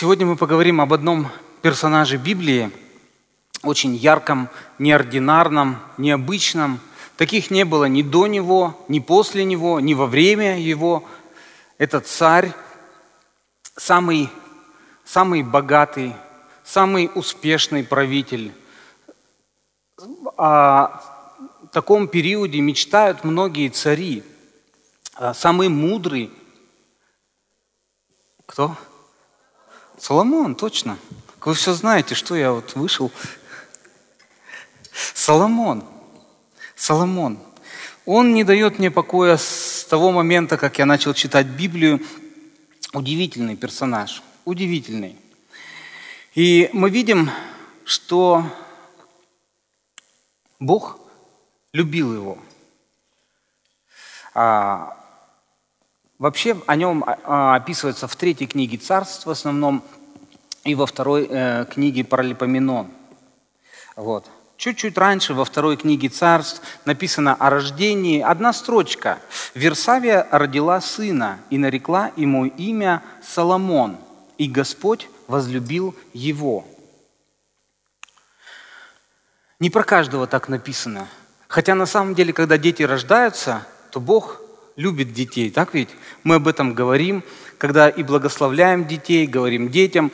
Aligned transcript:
Сегодня 0.00 0.26
мы 0.26 0.36
поговорим 0.36 0.80
об 0.80 0.92
одном 0.92 1.26
персонаже 1.60 2.18
Библии, 2.18 2.70
очень 3.64 3.96
ярком, 3.96 4.48
неординарном, 4.78 5.78
необычном. 5.96 6.78
Таких 7.16 7.50
не 7.50 7.64
было 7.64 7.86
ни 7.86 8.02
до 8.02 8.28
него, 8.28 8.78
ни 8.86 9.00
после 9.00 9.42
него, 9.42 9.80
ни 9.80 9.94
во 9.94 10.06
время 10.06 10.56
его. 10.60 11.02
Это 11.78 11.98
царь, 11.98 12.52
самый, 13.74 14.30
самый 15.04 15.42
богатый, 15.42 16.14
самый 16.62 17.10
успешный 17.16 17.82
правитель. 17.82 18.52
О 20.36 21.02
таком 21.72 22.06
периоде 22.06 22.60
мечтают 22.60 23.24
многие 23.24 23.68
цари. 23.68 24.22
Самый 25.34 25.68
мудрый. 25.68 26.30
Кто? 28.46 28.76
Соломон, 30.00 30.54
точно. 30.54 30.98
Вы 31.44 31.54
все 31.54 31.72
знаете, 31.72 32.14
что 32.14 32.36
я 32.36 32.52
вот 32.52 32.74
вышел. 32.74 33.10
Соломон. 35.14 35.84
Соломон. 36.76 37.38
Он 38.04 38.34
не 38.34 38.44
дает 38.44 38.78
мне 38.78 38.90
покоя 38.90 39.36
с 39.36 39.86
того 39.88 40.12
момента, 40.12 40.56
как 40.56 40.78
я 40.78 40.86
начал 40.86 41.14
читать 41.14 41.46
Библию. 41.46 42.00
Удивительный 42.92 43.56
персонаж. 43.56 44.22
Удивительный. 44.44 45.16
И 46.34 46.68
мы 46.72 46.90
видим, 46.90 47.30
что 47.84 48.44
Бог 50.60 50.98
любил 51.72 52.14
его. 52.14 52.38
А, 54.34 54.97
Вообще 56.18 56.60
о 56.66 56.74
нем 56.74 57.04
а, 57.06 57.18
а, 57.24 57.54
описывается 57.54 58.08
в 58.08 58.16
третьей 58.16 58.48
книге 58.48 58.76
Царств 58.76 59.26
в 59.26 59.30
основном 59.30 59.84
и 60.64 60.74
во 60.74 60.84
второй 60.84 61.28
э, 61.30 61.64
книге 61.70 62.02
Паралипоменон. 62.02 62.90
Вот. 63.94 64.26
Чуть-чуть 64.56 64.98
раньше, 64.98 65.32
во 65.32 65.44
второй 65.44 65.76
книге 65.76 66.08
Царств, 66.08 66.60
написано 66.84 67.34
о 67.34 67.48
рождении. 67.48 68.20
Одна 68.20 68.52
строчка. 68.52 69.20
«Версавия 69.54 70.26
родила 70.32 70.80
сына 70.80 71.38
и 71.50 71.58
нарекла 71.58 72.10
ему 72.16 72.46
имя 72.46 73.02
Соломон, 73.22 73.96
и 74.36 74.48
Господь 74.48 75.08
возлюбил 75.28 75.94
его». 76.12 76.66
Не 79.60 79.70
про 79.70 79.84
каждого 79.84 80.26
так 80.26 80.48
написано. 80.48 81.06
Хотя 81.46 81.76
на 81.76 81.86
самом 81.86 82.14
деле, 82.14 82.32
когда 82.32 82.58
дети 82.58 82.82
рождаются, 82.82 83.66
то 83.92 84.00
Бог 84.00 84.40
любит 84.78 85.12
детей, 85.12 85.50
так 85.50 85.74
ведь? 85.74 85.88
Мы 86.22 86.36
об 86.36 86.46
этом 86.46 86.72
говорим, 86.72 87.24
когда 87.58 87.88
и 87.88 88.04
благословляем 88.04 88.86
детей, 88.86 89.26
говорим 89.26 89.70
детям. 89.70 90.12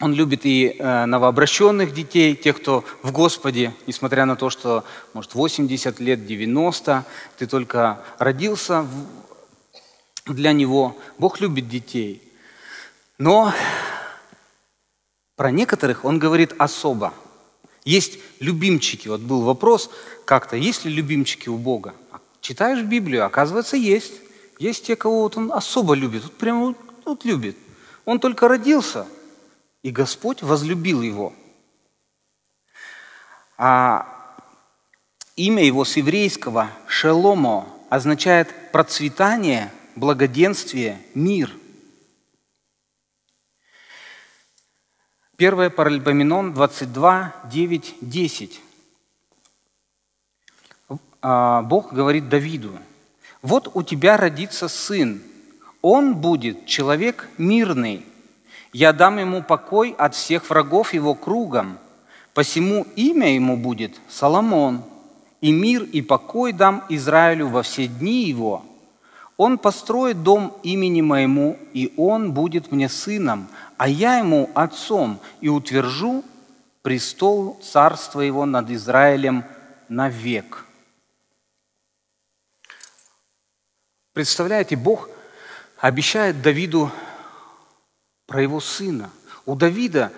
Он 0.00 0.12
любит 0.12 0.44
и 0.44 0.74
э, 0.76 1.04
новообращенных 1.06 1.94
детей, 1.94 2.34
тех, 2.34 2.60
кто 2.60 2.84
в 3.04 3.12
Господе, 3.12 3.72
несмотря 3.86 4.26
на 4.26 4.34
то, 4.34 4.50
что, 4.50 4.84
может, 5.14 5.34
80 5.34 6.00
лет, 6.00 6.26
90, 6.26 7.06
ты 7.38 7.46
только 7.46 8.02
родился 8.18 8.84
для 10.26 10.52
Него. 10.52 10.98
Бог 11.18 11.40
любит 11.40 11.68
детей. 11.68 12.20
Но 13.18 13.54
про 15.36 15.52
некоторых 15.52 16.04
Он 16.04 16.18
говорит 16.18 16.52
особо. 16.58 17.14
Есть 17.84 18.18
любимчики. 18.40 19.06
Вот 19.06 19.20
был 19.20 19.42
вопрос 19.42 19.88
как-то, 20.24 20.56
есть 20.56 20.84
ли 20.84 20.92
любимчики 20.92 21.48
у 21.48 21.56
Бога? 21.56 21.94
Читаешь 22.42 22.82
Библию, 22.82 23.24
оказывается, 23.24 23.76
есть. 23.76 24.14
Есть 24.58 24.86
те, 24.86 24.96
кого 24.96 25.22
вот 25.22 25.36
он 25.36 25.52
особо 25.52 25.94
любит, 25.94 26.24
вот 26.24 26.36
прямо 26.36 26.66
вот, 26.66 26.76
вот 27.04 27.24
любит. 27.24 27.56
Он 28.04 28.18
только 28.18 28.48
родился, 28.48 29.06
и 29.82 29.92
Господь 29.92 30.42
возлюбил 30.42 31.02
его. 31.02 31.32
А 33.56 34.36
имя 35.36 35.64
его 35.64 35.84
с 35.84 35.96
еврейского 35.96 36.68
«шеломо» 36.88 37.68
означает 37.90 38.72
процветание, 38.72 39.72
благоденствие, 39.94 41.00
мир. 41.14 41.52
Первое 45.36 45.70
Паральпоменон 45.70 46.54
22, 46.54 47.34
9, 47.52 47.94
10. 48.00 48.60
А, 51.22 51.62
Бог 51.62 51.92
говорит 51.92 52.28
Давиду, 52.28 52.72
вот 53.42 53.70
у 53.74 53.84
тебя 53.84 54.16
родится 54.16 54.66
сын, 54.66 55.22
он 55.80 56.16
будет 56.16 56.66
человек 56.66 57.28
мирный, 57.38 58.04
я 58.72 58.92
дам 58.92 59.18
ему 59.18 59.42
покой 59.42 59.94
от 59.96 60.16
всех 60.16 60.50
врагов 60.50 60.94
его 60.94 61.14
кругом, 61.14 61.78
посему 62.34 62.86
имя 62.96 63.34
ему 63.34 63.56
будет 63.56 64.00
Соломон, 64.08 64.82
и 65.40 65.52
мир 65.52 65.84
и 65.84 66.02
покой 66.02 66.52
дам 66.52 66.84
Израилю 66.88 67.48
во 67.48 67.62
все 67.62 67.86
дни 67.86 68.24
его. 68.24 68.64
Он 69.36 69.58
построит 69.58 70.22
дом 70.24 70.56
имени 70.64 71.02
моему, 71.02 71.56
и 71.72 71.92
он 71.96 72.32
будет 72.32 72.72
мне 72.72 72.88
сыном, 72.88 73.46
а 73.76 73.88
я 73.88 74.18
ему 74.18 74.50
отцом, 74.54 75.18
и 75.40 75.48
утвержу 75.48 76.24
престол 76.82 77.60
царства 77.62 78.20
его 78.22 78.44
над 78.44 78.70
Израилем 78.70 79.44
навек». 79.88 80.66
Представляете, 84.12 84.76
Бог 84.76 85.08
обещает 85.78 86.42
Давиду 86.42 86.90
про 88.26 88.42
его 88.42 88.60
сына. 88.60 89.08
У 89.46 89.54
Давида 89.54 90.12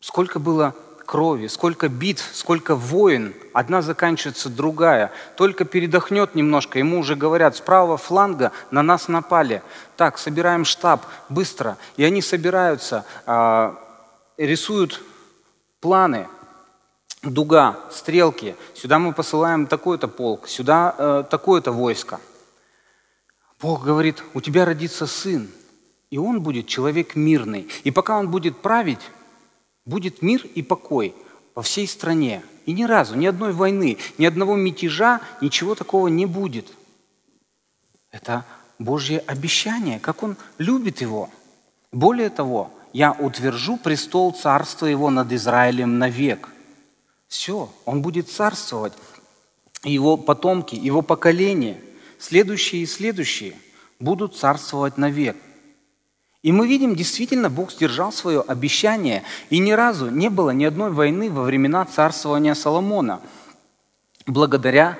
сколько 0.00 0.40
было 0.40 0.74
крови, 1.06 1.46
сколько 1.46 1.88
битв, 1.88 2.28
сколько 2.34 2.74
войн. 2.74 3.34
Одна 3.52 3.82
заканчивается, 3.82 4.48
другая. 4.48 5.12
Только 5.36 5.64
передохнет 5.64 6.34
немножко, 6.34 6.80
ему 6.80 6.98
уже 6.98 7.14
говорят, 7.14 7.54
с 7.54 7.60
правого 7.60 7.96
фланга 7.96 8.50
на 8.72 8.82
нас 8.82 9.06
напали. 9.06 9.62
Так, 9.96 10.18
собираем 10.18 10.64
штаб, 10.64 11.06
быстро. 11.28 11.76
И 11.96 12.02
они 12.02 12.20
собираются, 12.20 13.04
а, 13.26 13.78
рисуют 14.36 15.00
планы, 15.80 16.26
дуга, 17.22 17.76
стрелки. 17.92 18.56
Сюда 18.74 18.98
мы 18.98 19.12
посылаем 19.12 19.68
такой-то 19.68 20.08
полк, 20.08 20.48
сюда 20.48 20.94
э, 20.98 21.24
такое-то 21.30 21.70
войско– 21.70 22.18
Бог 23.62 23.84
говорит, 23.84 24.24
у 24.34 24.40
тебя 24.40 24.64
родится 24.64 25.06
сын, 25.06 25.48
и 26.10 26.18
он 26.18 26.42
будет 26.42 26.66
человек 26.66 27.14
мирный. 27.14 27.68
И 27.84 27.92
пока 27.92 28.18
он 28.18 28.28
будет 28.28 28.60
править, 28.60 28.98
будет 29.86 30.20
мир 30.20 30.44
и 30.56 30.62
покой 30.62 31.14
по 31.54 31.62
всей 31.62 31.86
стране. 31.86 32.42
И 32.66 32.72
ни 32.72 32.82
разу, 32.82 33.14
ни 33.14 33.24
одной 33.24 33.52
войны, 33.52 33.98
ни 34.18 34.26
одного 34.26 34.56
мятежа, 34.56 35.20
ничего 35.40 35.76
такого 35.76 36.08
не 36.08 36.26
будет. 36.26 36.72
Это 38.10 38.44
Божье 38.80 39.20
обещание, 39.20 40.00
как 40.00 40.24
Он 40.24 40.36
любит 40.58 41.00
его. 41.00 41.30
Более 41.92 42.30
того, 42.30 42.72
я 42.92 43.12
утвержу 43.12 43.76
престол 43.76 44.32
царства 44.32 44.86
его 44.86 45.08
над 45.08 45.32
Израилем 45.32 45.98
навек. 45.98 46.48
Все, 47.28 47.72
он 47.84 48.02
будет 48.02 48.28
царствовать. 48.28 48.92
Его 49.84 50.16
потомки, 50.16 50.74
его 50.74 51.02
поколение– 51.02 51.80
следующие 52.22 52.82
и 52.82 52.86
следующие 52.86 53.54
будут 53.98 54.36
царствовать 54.36 54.96
навек. 54.96 55.36
И 56.42 56.52
мы 56.52 56.66
видим, 56.66 56.94
действительно, 56.94 57.50
Бог 57.50 57.72
сдержал 57.72 58.12
свое 58.12 58.40
обещание, 58.40 59.22
и 59.50 59.58
ни 59.58 59.72
разу 59.72 60.08
не 60.08 60.28
было 60.28 60.50
ни 60.50 60.64
одной 60.64 60.90
войны 60.90 61.30
во 61.30 61.42
времена 61.42 61.84
царствования 61.84 62.54
Соломона. 62.54 63.20
Благодаря 64.26 64.98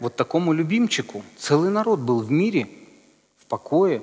вот 0.00 0.16
такому 0.16 0.52
любимчику 0.52 1.22
целый 1.36 1.70
народ 1.70 2.00
был 2.00 2.20
в 2.20 2.30
мире, 2.30 2.68
в 3.38 3.46
покое, 3.46 4.02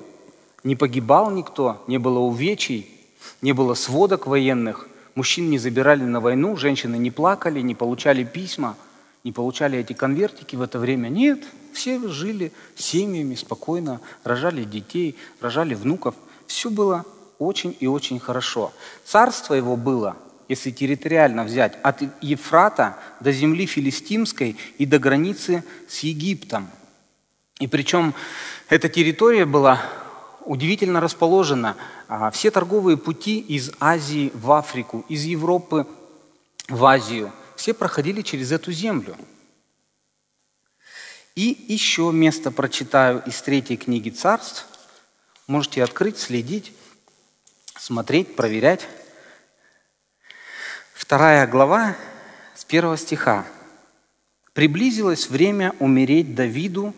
не 0.64 0.76
погибал 0.76 1.30
никто, 1.30 1.82
не 1.86 1.98
было 1.98 2.20
увечий, 2.20 2.88
не 3.42 3.52
было 3.52 3.74
сводок 3.74 4.26
военных, 4.26 4.88
мужчин 5.14 5.50
не 5.50 5.58
забирали 5.58 6.04
на 6.04 6.20
войну, 6.20 6.56
женщины 6.56 6.96
не 6.96 7.10
плакали, 7.10 7.60
не 7.60 7.74
получали 7.74 8.24
письма, 8.24 8.76
не 9.24 9.32
получали 9.32 9.78
эти 9.78 9.92
конвертики 9.92 10.56
в 10.56 10.62
это 10.62 10.78
время. 10.78 11.08
Нет, 11.08 11.44
все 11.72 12.08
жили 12.08 12.52
семьями 12.76 13.34
спокойно, 13.34 14.00
рожали 14.24 14.64
детей, 14.64 15.16
рожали 15.40 15.74
внуков. 15.74 16.14
Все 16.46 16.70
было 16.70 17.04
очень 17.38 17.76
и 17.80 17.86
очень 17.86 18.18
хорошо. 18.18 18.72
Царство 19.04 19.54
его 19.54 19.76
было, 19.76 20.16
если 20.48 20.70
территориально 20.70 21.44
взять, 21.44 21.78
от 21.82 22.02
Ефрата 22.20 22.98
до 23.20 23.32
земли 23.32 23.66
филистимской 23.66 24.56
и 24.78 24.86
до 24.86 24.98
границы 24.98 25.64
с 25.88 26.00
Египтом. 26.00 26.68
И 27.58 27.66
причем 27.68 28.14
эта 28.68 28.88
территория 28.88 29.44
была 29.44 29.80
удивительно 30.44 31.00
расположена. 31.00 31.76
А, 32.08 32.30
все 32.30 32.50
торговые 32.50 32.96
пути 32.96 33.38
из 33.38 33.70
Азии 33.78 34.32
в 34.34 34.50
Африку, 34.50 35.04
из 35.08 35.22
Европы 35.24 35.86
в 36.68 36.84
Азию, 36.84 37.32
все 37.62 37.74
проходили 37.74 38.22
через 38.22 38.50
эту 38.50 38.72
землю– 38.72 39.16
и 41.34 41.64
еще 41.68 42.10
место 42.12 42.50
прочитаю 42.50 43.22
из 43.24 43.40
третьей 43.40 43.78
книги 43.78 44.10
царств. 44.10 44.66
Можете 45.46 45.82
открыть, 45.82 46.18
следить. 46.18 46.74
смотреть, 47.74 48.36
проверять. 48.36 48.86
Вторая 50.92 51.46
глава 51.46 51.96
с 52.54 52.64
первого 52.64 52.98
стиха. 52.98 53.46
«Приблизилось 54.52 55.30
время 55.30 55.74
умереть 55.78 56.34
Давиду, 56.34 56.94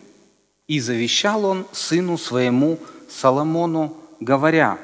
и 0.67 0.79
завещал 0.79 1.45
он 1.45 1.65
сыну 1.71 2.17
своему 2.17 2.77
Соломону, 3.09 3.95
говоря, 4.19 4.77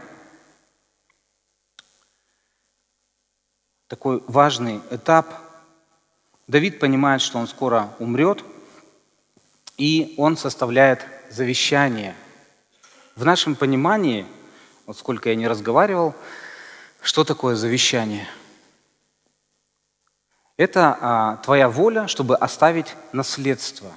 такой 3.87 4.23
важный 4.27 4.79
этап. 4.91 5.50
Давид 6.51 6.79
понимает, 6.79 7.21
что 7.21 7.37
он 7.37 7.47
скоро 7.47 7.95
умрет, 7.97 8.43
и 9.77 10.15
он 10.17 10.35
составляет 10.35 11.05
завещание. 11.29 12.13
В 13.15 13.23
нашем 13.23 13.55
понимании, 13.55 14.25
вот 14.85 14.97
сколько 14.97 15.29
я 15.29 15.35
не 15.35 15.47
разговаривал, 15.47 16.13
что 17.01 17.23
такое 17.23 17.55
завещание? 17.55 18.27
Это 20.57 20.97
а, 20.99 21.37
твоя 21.37 21.69
воля, 21.69 22.09
чтобы 22.09 22.35
оставить 22.35 22.97
наследство. 23.13 23.89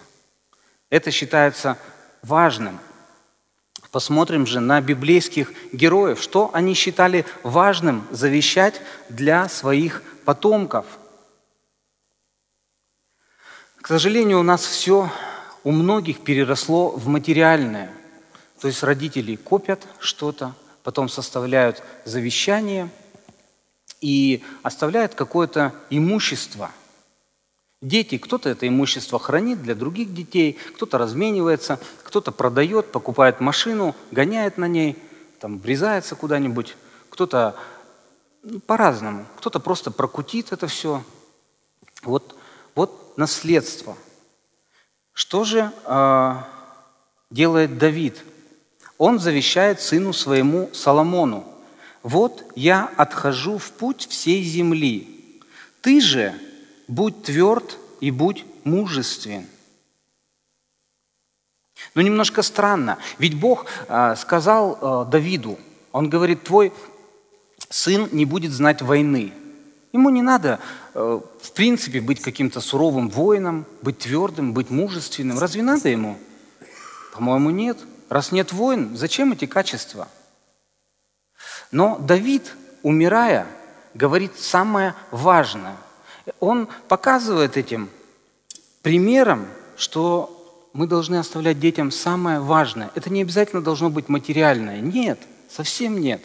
Это 0.90 1.10
считается 1.10 1.76
важным. 2.22 2.78
Посмотрим 3.90 4.46
же 4.46 4.60
на 4.60 4.80
библейских 4.80 5.52
героев, 5.72 6.22
что 6.22 6.50
они 6.52 6.74
считали 6.74 7.26
важным 7.42 8.06
завещать 8.12 8.80
для 9.08 9.48
своих 9.48 10.04
потомков. 10.24 10.86
К 13.84 13.88
сожалению, 13.88 14.40
у 14.40 14.42
нас 14.42 14.64
все 14.64 15.10
у 15.62 15.70
многих 15.70 16.20
переросло 16.20 16.88
в 16.88 17.06
материальное. 17.06 17.92
То 18.58 18.66
есть 18.66 18.82
родители 18.82 19.36
копят 19.36 19.86
что-то, 19.98 20.54
потом 20.82 21.10
составляют 21.10 21.82
завещание 22.06 22.88
и 24.00 24.42
оставляют 24.62 25.14
какое-то 25.14 25.74
имущество– 25.90 26.70
Дети, 27.82 28.16
кто-то 28.16 28.48
это 28.48 28.66
имущество 28.66 29.18
хранит 29.18 29.60
для 29.60 29.74
других 29.74 30.14
детей, 30.14 30.58
кто-то 30.74 30.96
разменивается, 30.96 31.78
кто-то 32.02 32.32
продает, 32.32 32.90
покупает 32.90 33.40
машину, 33.40 33.94
гоняет 34.10 34.56
на 34.56 34.66
ней, 34.66 34.96
там, 35.38 35.58
врезается 35.58 36.14
куда-нибудь, 36.14 36.78
кто-то 37.10 37.54
ну, 38.42 38.60
по-разному, 38.60 39.26
кто-то 39.36 39.60
просто 39.60 39.90
прокутит 39.90 40.52
это 40.52 40.66
все. 40.66 41.04
Вот, 42.04 42.34
вот 42.74 43.16
наследство. 43.16 43.96
Что 45.12 45.44
же 45.44 45.72
э, 45.84 46.34
делает 47.30 47.78
Давид? 47.78 48.24
Он 48.98 49.18
завещает 49.18 49.80
сыну 49.80 50.12
своему 50.12 50.70
Соломону. 50.72 51.44
«Вот 52.02 52.44
я 52.54 52.90
отхожу 52.96 53.58
в 53.58 53.72
путь 53.72 54.06
всей 54.08 54.42
земли. 54.42 55.40
Ты 55.80 56.00
же 56.00 56.34
будь 56.88 57.22
тверд 57.22 57.78
и 58.00 58.10
будь 58.10 58.44
мужествен. 58.64 59.46
Но 61.94 62.02
немножко 62.02 62.42
странно, 62.42 62.98
ведь 63.18 63.38
Бог 63.38 63.66
э, 63.88 64.14
сказал 64.16 65.06
э, 65.06 65.10
Давиду, 65.10 65.58
он 65.92 66.08
говорит, 66.08 66.42
твой 66.42 66.72
сын 67.68 68.08
не 68.10 68.24
будет 68.24 68.52
знать 68.52 68.82
войны. 68.82 69.32
Ему 69.94 70.10
не 70.10 70.22
надо, 70.22 70.58
э, 70.92 71.20
в 71.40 71.52
принципе, 71.52 72.00
быть 72.00 72.20
каким-то 72.20 72.60
суровым 72.60 73.08
воином, 73.08 73.64
быть 73.80 73.98
твердым, 74.00 74.52
быть 74.52 74.68
мужественным. 74.68 75.38
Разве 75.38 75.62
надо 75.62 75.88
ему? 75.88 76.18
По-моему, 77.14 77.50
нет. 77.50 77.78
Раз 78.08 78.32
нет 78.32 78.52
войн, 78.52 78.96
зачем 78.96 79.30
эти 79.30 79.46
качества? 79.46 80.08
Но 81.70 81.96
Давид, 82.00 82.56
умирая, 82.82 83.46
говорит 83.94 84.36
самое 84.36 84.96
важное. 85.12 85.76
Он 86.40 86.66
показывает 86.88 87.56
этим 87.56 87.88
примером, 88.82 89.46
что 89.76 90.68
мы 90.72 90.88
должны 90.88 91.20
оставлять 91.20 91.60
детям 91.60 91.92
самое 91.92 92.40
важное. 92.40 92.90
Это 92.96 93.10
не 93.10 93.22
обязательно 93.22 93.62
должно 93.62 93.90
быть 93.90 94.08
материальное. 94.08 94.80
Нет, 94.80 95.20
совсем 95.48 96.00
нет. 96.00 96.20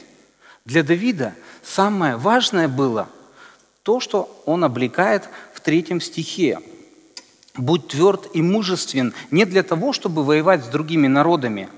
Для 0.66 0.81
Давида 0.81 1.36
самое 1.62 2.18
важное 2.18 2.68
было 2.68 3.10
то, 3.90 4.00
что 4.00 4.30
он 4.46 4.64
облекает 4.64 5.28
в 5.52 5.62
третьем 5.62 6.00
стихе. 6.00 6.60
«Будь 7.58 7.88
тверд 7.88 8.30
и 8.36 8.42
мужествен 8.44 9.16
не 9.32 9.46
для 9.46 9.64
того, 9.64 9.94
чтобы 9.94 10.24
воевать 10.24 10.64
с 10.64 10.68
другими 10.68 11.08
народами, 11.08 11.70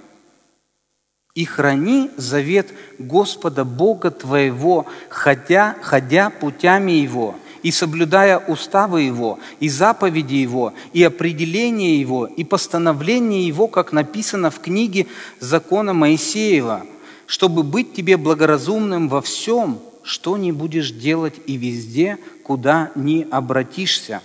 и 1.36 1.46
храни 1.46 2.12
завет 2.18 2.68
Господа 3.00 3.64
Бога 3.64 4.12
твоего, 4.12 4.88
ходя, 5.08 5.78
ходя 5.82 6.32
путями 6.32 6.92
Его, 6.92 7.36
и 7.64 7.72
соблюдая 7.72 8.40
уставы 8.40 9.04
Его, 9.04 9.40
и 9.62 9.70
заповеди 9.70 10.36
Его, 10.36 10.74
и 10.92 11.02
определения 11.02 11.98
Его, 11.98 12.26
и 12.26 12.44
постановления 12.44 13.48
Его, 13.48 13.70
как 13.70 13.94
написано 13.94 14.52
в 14.52 14.60
книге 14.60 15.08
закона 15.40 15.94
Моисеева, 15.94 16.86
чтобы 17.26 17.64
быть 17.64 17.94
тебе 17.94 18.18
благоразумным 18.18 19.08
во 19.08 19.22
всем, 19.22 19.80
что 20.04 20.38
не 20.38 20.52
будешь 20.52 20.92
делать 20.92 21.36
и 21.46 21.58
везде, 21.58 22.18
куда 22.44 22.92
не 22.96 23.28
обратишься, 23.30 24.22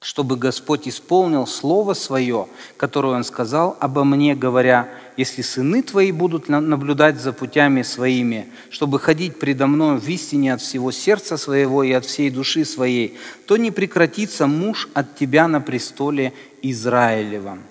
чтобы 0.00 0.36
Господь 0.36 0.86
исполнил 0.86 1.46
Слово 1.46 1.94
Свое, 1.94 2.48
которое 2.76 3.14
Он 3.14 3.24
сказал 3.24 3.76
обо 3.80 4.04
мне, 4.04 4.34
говоря, 4.34 4.88
если 5.16 5.42
сыны 5.42 5.82
твои 5.82 6.12
будут 6.12 6.48
наблюдать 6.48 7.20
за 7.20 7.32
путями 7.32 7.82
своими, 7.82 8.46
чтобы 8.70 9.00
ходить 9.00 9.38
предо 9.38 9.66
мной 9.66 9.98
в 9.98 10.08
истине 10.08 10.54
от 10.54 10.60
всего 10.60 10.92
сердца 10.92 11.36
своего 11.36 11.82
и 11.82 11.92
от 11.92 12.04
всей 12.04 12.30
души 12.30 12.64
своей, 12.64 13.18
то 13.46 13.56
не 13.56 13.70
прекратится 13.70 14.46
муж 14.46 14.88
от 14.94 15.16
тебя 15.16 15.48
на 15.48 15.60
престоле 15.60 16.32
Израилевом». 16.62 17.62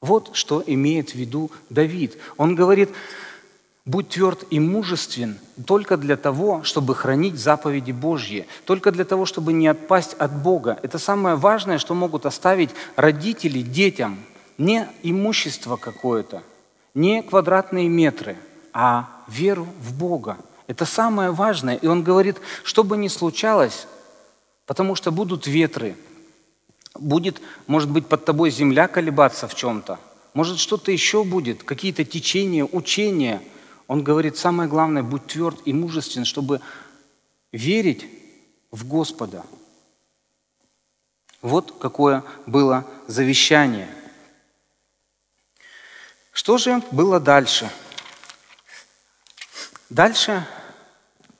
Вот 0.00 0.30
что 0.34 0.62
имеет 0.64 1.10
в 1.10 1.14
виду 1.16 1.50
Давид. 1.70 2.16
Он 2.36 2.54
говорит, 2.54 2.90
будь 3.88 4.10
тверд 4.10 4.44
и 4.50 4.60
мужествен 4.60 5.38
только 5.66 5.96
для 5.96 6.16
того, 6.16 6.62
чтобы 6.62 6.94
хранить 6.94 7.38
заповеди 7.38 7.90
Божьи, 7.90 8.46
только 8.64 8.92
для 8.92 9.04
того, 9.04 9.26
чтобы 9.26 9.52
не 9.52 9.66
отпасть 9.66 10.14
от 10.14 10.32
Бога. 10.42 10.78
Это 10.82 10.98
самое 10.98 11.34
важное, 11.34 11.78
что 11.78 11.94
могут 11.94 12.26
оставить 12.26 12.70
родители 12.96 13.62
детям– 13.62 14.18
не 14.58 14.88
имущество 15.04 15.76
какое-то, 15.76 16.42
не 16.94 17.22
квадратные 17.22 17.88
метры, 17.88 18.36
а 18.72 19.08
веру 19.28 19.66
в 19.80 19.96
Бога. 19.96 20.36
Это 20.66 20.84
самое 20.84 21.30
важное. 21.30 21.76
И 21.76 21.86
он 21.86 22.02
говорит, 22.02 22.36
что 22.64 22.84
бы 22.84 22.96
ни 22.96 23.08
случалось, 23.08 23.86
потому 24.66 24.96
что 24.96 25.10
будут 25.12 25.46
ветры, 25.46 25.96
будет, 26.98 27.40
может 27.68 27.88
быть, 27.88 28.06
под 28.06 28.24
тобой 28.24 28.50
земля 28.50 28.88
колебаться 28.88 29.46
в 29.48 29.54
чем-то, 29.54 29.98
может, 30.34 30.58
что-то 30.58 30.92
еще 30.92 31.24
будет, 31.24 31.62
какие-то 31.62 32.04
течения, 32.04 32.64
учения. 32.64 33.40
Он 33.88 34.04
говорит, 34.04 34.36
самое 34.36 34.68
главное, 34.68 35.02
будь 35.02 35.26
тверд 35.26 35.58
и 35.64 35.72
мужествен, 35.72 36.26
чтобы 36.26 36.60
верить 37.52 38.06
в 38.70 38.86
Господа. 38.86 39.44
Вот 41.40 41.78
какое 41.80 42.22
было 42.46 42.86
завещание. 43.06 43.88
Что 46.32 46.58
же 46.58 46.82
было 46.90 47.18
дальше? 47.18 47.70
Дальше 49.88 50.46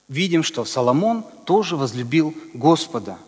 видим, 0.08 0.42
что 0.42 0.64
Соломон 0.64 1.24
тоже 1.44 1.76
возлюбил 1.76 2.34
Господа. 2.54 3.18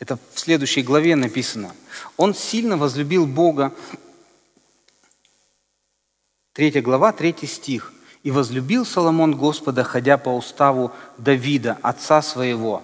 Это 0.00 0.18
в 0.34 0.40
следующей 0.40 0.82
главе 0.82 1.14
написано. 1.14 1.72
Он 2.16 2.34
сильно 2.34 2.76
возлюбил 2.76 3.26
Бога. 3.26 3.72
Третья 6.52 6.82
глава, 6.82 7.12
третий 7.12 7.46
стих. 7.46 7.92
«И 8.26 8.32
возлюбил 8.32 8.84
Соломон 8.84 9.36
Господа, 9.36 9.84
ходя 9.84 10.18
по 10.18 10.30
уставу 10.30 10.90
Давида, 11.16 11.78
отца 11.80 12.20
своего. 12.22 12.82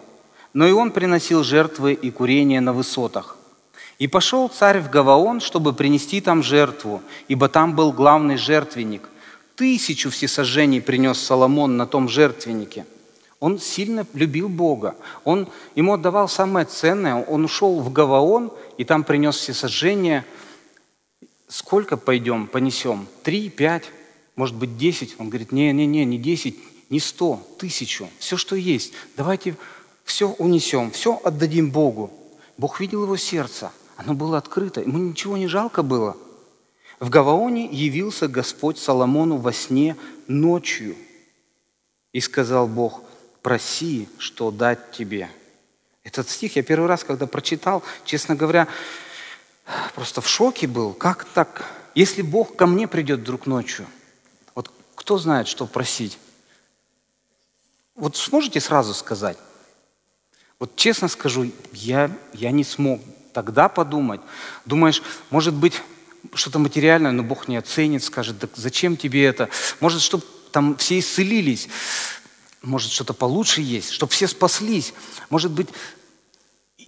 Но 0.52 0.68
и 0.68 0.70
он 0.70 0.92
приносил 0.92 1.42
жертвы 1.42 1.94
и 1.94 2.12
курения 2.12 2.60
на 2.60 2.72
высотах. 2.72 3.36
И 3.98 4.06
пошел 4.06 4.48
царь 4.48 4.78
в 4.78 4.88
Гаваон, 4.88 5.40
чтобы 5.40 5.72
принести 5.72 6.20
там 6.20 6.44
жертву, 6.44 7.02
ибо 7.26 7.48
там 7.48 7.74
был 7.74 7.92
главный 7.92 8.36
жертвенник. 8.36 9.08
Тысячу 9.56 10.10
всесожжений 10.10 10.80
принес 10.80 11.18
Соломон 11.18 11.76
на 11.76 11.88
том 11.88 12.08
жертвеннике. 12.08 12.86
Он 13.40 13.58
сильно 13.58 14.06
любил 14.14 14.48
Бога. 14.48 14.94
Он 15.24 15.48
ему 15.74 15.94
отдавал 15.94 16.28
самое 16.28 16.66
ценное. 16.66 17.24
Он 17.24 17.46
ушел 17.46 17.80
в 17.80 17.92
Гаваон 17.92 18.52
и 18.78 18.84
там 18.84 19.02
принес 19.02 19.34
всесожжения. 19.34 20.24
Сколько 21.48 21.96
пойдем, 21.96 22.46
понесем? 22.46 23.08
Три, 23.24 23.48
пять, 23.48 23.90
может 24.36 24.56
быть, 24.56 24.76
десять? 24.76 25.14
Он 25.18 25.28
говорит, 25.28 25.52
не-не-не, 25.52 26.04
не 26.04 26.18
десять, 26.18 26.56
не 26.90 27.00
сто, 27.00 27.46
тысячу. 27.58 28.08
Все, 28.18 28.36
что 28.36 28.56
есть. 28.56 28.92
Давайте 29.16 29.56
все 30.04 30.30
унесем, 30.30 30.90
все 30.90 31.20
отдадим 31.22 31.70
Богу. 31.70 32.10
Бог 32.58 32.80
видел 32.80 33.04
его 33.04 33.16
сердце– 33.16 33.72
оно 33.96 34.14
было 34.14 34.38
открыто, 34.38 34.80
ему 34.80 34.98
ничего 34.98 35.36
не 35.36 35.46
жалко 35.46 35.82
было. 35.82 36.16
В 36.98 37.08
Гаваоне 37.08 37.66
явился 37.66 38.28
Господь 38.28 38.78
Соломону 38.78 39.36
во 39.36 39.52
сне 39.52 39.96
ночью. 40.28 40.96
И 42.12 42.20
сказал 42.20 42.66
Бог, 42.66 43.02
проси, 43.42 44.08
что 44.18 44.50
дать 44.50 44.92
тебе. 44.92 45.30
Этот 46.04 46.28
стих 46.28 46.56
я 46.56 46.62
первый 46.62 46.86
раз, 46.86 47.04
когда 47.04 47.26
прочитал, 47.26 47.82
честно 48.04 48.34
говоря, 48.34 48.68
просто 49.94 50.20
в 50.20 50.28
шоке 50.28 50.66
был. 50.66 50.92
Как 50.92 51.24
так? 51.24 51.64
Если 51.94 52.22
Бог 52.22 52.56
ко 52.56 52.66
мне 52.66 52.88
придет 52.88 53.20
вдруг 53.20 53.46
ночью, 53.46 53.86
вот 54.54 54.70
кто 54.94 55.18
знает, 55.18 55.48
что 55.48 55.66
просить? 55.66 56.18
Вот 57.94 58.16
сможете 58.16 58.60
сразу 58.60 58.94
сказать? 58.94 59.38
Вот 60.58 60.76
честно 60.76 61.08
скажу, 61.08 61.50
я, 61.72 62.10
я 62.32 62.50
не 62.50 62.64
смог 62.64 63.00
тогда 63.32 63.68
подумать. 63.68 64.20
Думаешь, 64.64 65.02
может 65.30 65.54
быть, 65.54 65.74
что-то 66.34 66.58
материальное, 66.58 67.10
но 67.12 67.22
Бог 67.22 67.48
не 67.48 67.56
оценит, 67.56 68.04
скажет, 68.04 68.38
да 68.38 68.48
зачем 68.54 68.96
тебе 68.96 69.24
это? 69.24 69.48
Может, 69.80 70.02
чтобы 70.02 70.24
там 70.52 70.76
все 70.76 70.98
исцелились, 70.98 71.68
может, 72.62 72.92
что-то 72.92 73.12
получше 73.12 73.60
есть, 73.60 73.90
чтобы 73.90 74.12
все 74.12 74.28
спаслись. 74.28 74.94
Может 75.30 75.50
быть, 75.50 75.68
и, 76.78 76.84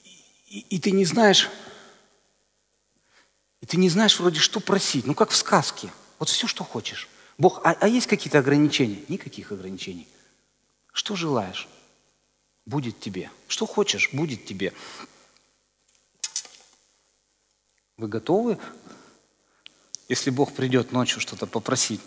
и, 0.46 0.60
и 0.76 0.78
ты 0.78 0.92
не 0.92 1.04
знаешь, 1.04 1.50
и 3.60 3.66
ты 3.66 3.76
не 3.76 3.88
знаешь 3.88 4.20
вроде, 4.20 4.38
что 4.38 4.60
просить. 4.60 5.06
Ну, 5.06 5.14
как 5.14 5.30
в 5.30 5.36
сказке. 5.36 5.90
Вот 6.18 6.28
все, 6.28 6.46
что 6.46 6.62
хочешь. 6.62 7.08
Бог, 7.38 7.60
а, 7.64 7.76
а 7.80 7.88
есть 7.88 8.06
какие-то 8.06 8.38
ограничения? 8.38 9.02
Никаких 9.08 9.52
ограничений. 9.52 10.08
Что 10.92 11.16
желаешь? 11.16 11.68
Будет 12.66 13.00
тебе. 13.00 13.30
Что 13.48 13.66
хочешь? 13.66 14.10
Будет 14.12 14.44
тебе. 14.46 14.72
Вы 17.96 18.08
готовы, 18.08 18.58
если 20.08 20.30
Бог 20.30 20.52
придет 20.52 20.92
ночью 20.92 21.20
что-то 21.20 21.46
попросить? 21.46 22.00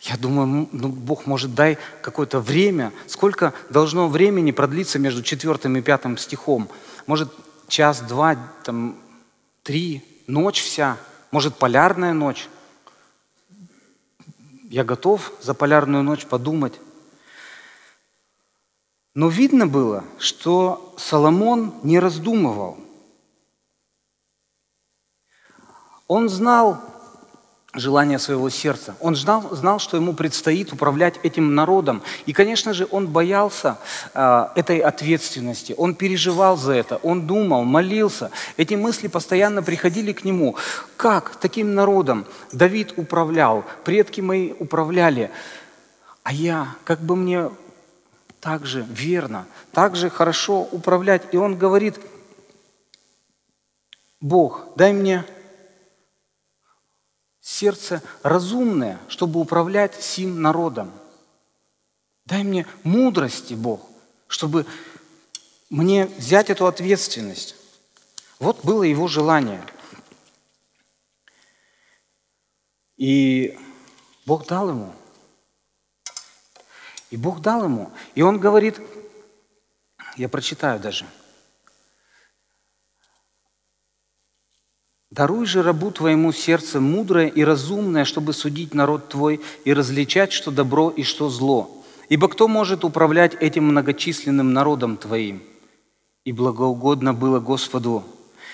Я 0.00 0.16
думаю, 0.16 0.68
ну, 0.70 0.88
Бог 0.88 1.26
может 1.26 1.54
дай 1.54 1.78
какое-то 2.00 2.38
время. 2.40 2.92
Сколько 3.08 3.52
должно 3.70 4.08
времени 4.08 4.52
продлиться 4.52 5.00
между 5.00 5.22
четвертым 5.22 5.76
и 5.76 5.82
пятым 5.82 6.16
стихом? 6.16 6.68
Может, 7.06 7.32
час, 7.66 8.00
два, 8.02 8.36
там, 8.62 9.00
три, 9.64 10.04
ночь 10.28 10.62
вся? 10.62 10.96
Может, 11.36 11.56
полярная 11.56 12.14
ночь? 12.14 12.48
Я 14.70 14.84
готов 14.84 15.34
за 15.42 15.52
полярную 15.52 16.02
ночь 16.02 16.24
подумать. 16.24 16.72
Но 19.12 19.28
видно 19.28 19.66
было, 19.66 20.02
что 20.18 20.94
Соломон 20.96 21.74
не 21.82 21.98
раздумывал. 21.98 22.78
Он 26.08 26.30
знал, 26.30 26.82
желание 27.76 28.18
своего 28.18 28.50
сердца. 28.50 28.94
Он 29.00 29.14
знал, 29.14 29.48
знал, 29.52 29.78
что 29.78 29.96
ему 29.96 30.12
предстоит 30.12 30.72
управлять 30.72 31.20
этим 31.22 31.54
народом. 31.54 32.02
И, 32.26 32.32
конечно 32.32 32.72
же, 32.72 32.86
он 32.90 33.08
боялся 33.08 33.78
э, 34.14 34.46
этой 34.54 34.78
ответственности. 34.78 35.74
Он 35.76 35.94
переживал 35.94 36.56
за 36.56 36.72
это. 36.72 36.96
Он 37.02 37.26
думал, 37.26 37.64
молился. 37.64 38.30
Эти 38.56 38.74
мысли 38.74 39.08
постоянно 39.08 39.62
приходили 39.62 40.12
к 40.12 40.24
нему. 40.24 40.56
Как 40.96 41.36
таким 41.36 41.74
народом 41.74 42.26
Давид 42.52 42.94
управлял, 42.96 43.64
предки 43.84 44.20
мои 44.20 44.52
управляли, 44.58 45.30
а 46.22 46.32
я, 46.32 46.74
как 46.84 47.00
бы 47.00 47.14
мне 47.14 47.50
так 48.40 48.66
же 48.66 48.84
верно, 48.88 49.46
так 49.72 49.96
же 49.96 50.10
хорошо 50.10 50.68
управлять. 50.72 51.22
И 51.32 51.36
он 51.36 51.56
говорит, 51.56 52.00
Бог, 54.20 54.66
дай 54.76 54.92
мне 54.92 55.24
сердце 57.46 58.02
разумное, 58.24 58.98
чтобы 59.06 59.38
управлять 59.38 60.02
сим 60.02 60.42
народом. 60.42 60.92
Дай 62.24 62.42
мне 62.42 62.66
мудрости, 62.82 63.54
Бог, 63.54 63.88
чтобы 64.26 64.66
мне 65.70 66.06
взять 66.06 66.50
эту 66.50 66.66
ответственность. 66.66 67.54
Вот 68.40 68.64
было 68.64 68.82
его 68.82 69.06
желание. 69.06 69.64
И 72.96 73.56
Бог 74.26 74.48
дал 74.48 74.70
ему. 74.70 74.92
И 77.10 77.16
Бог 77.16 77.42
дал 77.42 77.62
ему. 77.62 77.92
И 78.16 78.22
он 78.22 78.40
говорит, 78.40 78.80
я 80.16 80.28
прочитаю 80.28 80.80
даже– 80.80 81.06
Даруй 85.10 85.46
же 85.46 85.62
рабу 85.62 85.92
твоему 85.92 86.32
сердце 86.32 86.80
мудрое 86.80 87.28
и 87.28 87.44
разумное, 87.44 88.04
чтобы 88.04 88.32
судить 88.32 88.74
народ 88.74 89.08
твой 89.08 89.40
и 89.64 89.72
различать, 89.72 90.32
что 90.32 90.50
добро 90.50 90.90
и 90.90 91.04
что 91.04 91.28
зло. 91.28 91.70
Ибо 92.08 92.28
кто 92.28 92.48
может 92.48 92.84
управлять 92.84 93.34
этим 93.34 93.66
многочисленным 93.66 94.52
народом 94.52 94.96
твоим? 94.96 95.42
И 96.24 96.32
благоугодно 96.32 97.14
было 97.14 97.38
Господу, 97.38 98.02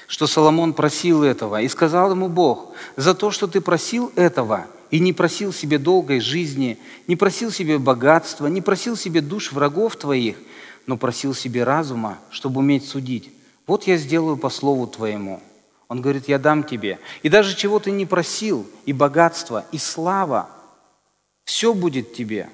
что 0.06 0.26
Соломон 0.26 0.75
просил 0.75 1.23
этого, 1.23 1.62
и 1.62 1.68
сказал 1.68 2.11
ему 2.11 2.28
Бог, 2.28 2.73
за 2.97 3.14
то, 3.14 3.30
что 3.30 3.47
ты 3.47 3.62
просил 3.62 4.12
этого, 4.14 4.66
и 4.90 5.00
не 5.00 5.14
просил 5.14 5.54
себе 5.54 5.78
долгой 5.78 6.21
жизни, 6.21 6.78
не 7.09 7.16
просил 7.16 7.50
себе 7.50 7.78
богатства, 7.78 8.47
не 8.47 8.61
просил 8.61 8.94
себе 8.94 9.23
душ 9.23 9.52
врагов 9.52 9.97
твоих, 9.97 10.37
но 10.87 10.99
просил 10.99 11.35
себе 11.35 11.64
разума, 11.64 12.18
чтобы 12.30 12.61
уметь 12.61 12.87
судить. 12.87 13.30
Вот 13.66 13.85
я 13.85 13.97
сделаю 13.97 14.37
по 14.37 14.50
слову 14.50 14.87
твоему– 14.87 15.40
он 15.92 16.00
говорит, 16.00 16.26
я 16.26 16.38
дам 16.38 16.64
тебе. 16.64 16.99
И 17.22 17.28
даже 17.28 17.54
чего 17.54 17.78
ты 17.78 17.90
не 17.90 18.06
просил, 18.06 18.66
и 18.87 18.94
богатство, 18.94 19.66
и 19.72 19.76
слава, 19.76 20.49
все 21.44 21.75
будет 21.75 22.14
тебе. 22.14 22.49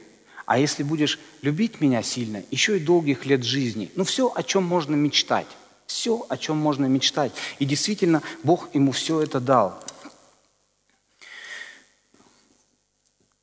А 0.45 0.59
если 0.59 0.83
будешь 0.83 1.21
любить 1.42 1.80
меня 1.80 2.02
сильно, 2.02 2.42
еще 2.50 2.76
и 2.76 2.80
долгих 2.80 3.26
лет 3.26 3.45
жизни. 3.45 3.92
Ну, 3.95 4.02
все, 4.02 4.33
о 4.35 4.42
чем 4.42 4.64
можно 4.64 4.97
мечтать. 4.97 5.47
Все, 5.87 6.26
о 6.28 6.37
чем 6.37 6.57
можно 6.57 6.87
мечтать. 6.87 7.30
И 7.61 7.64
действительно, 7.64 8.25
Бог 8.42 8.75
ему 8.75 8.90
все 8.90 9.21
это 9.21 9.38
дал. 9.38 9.85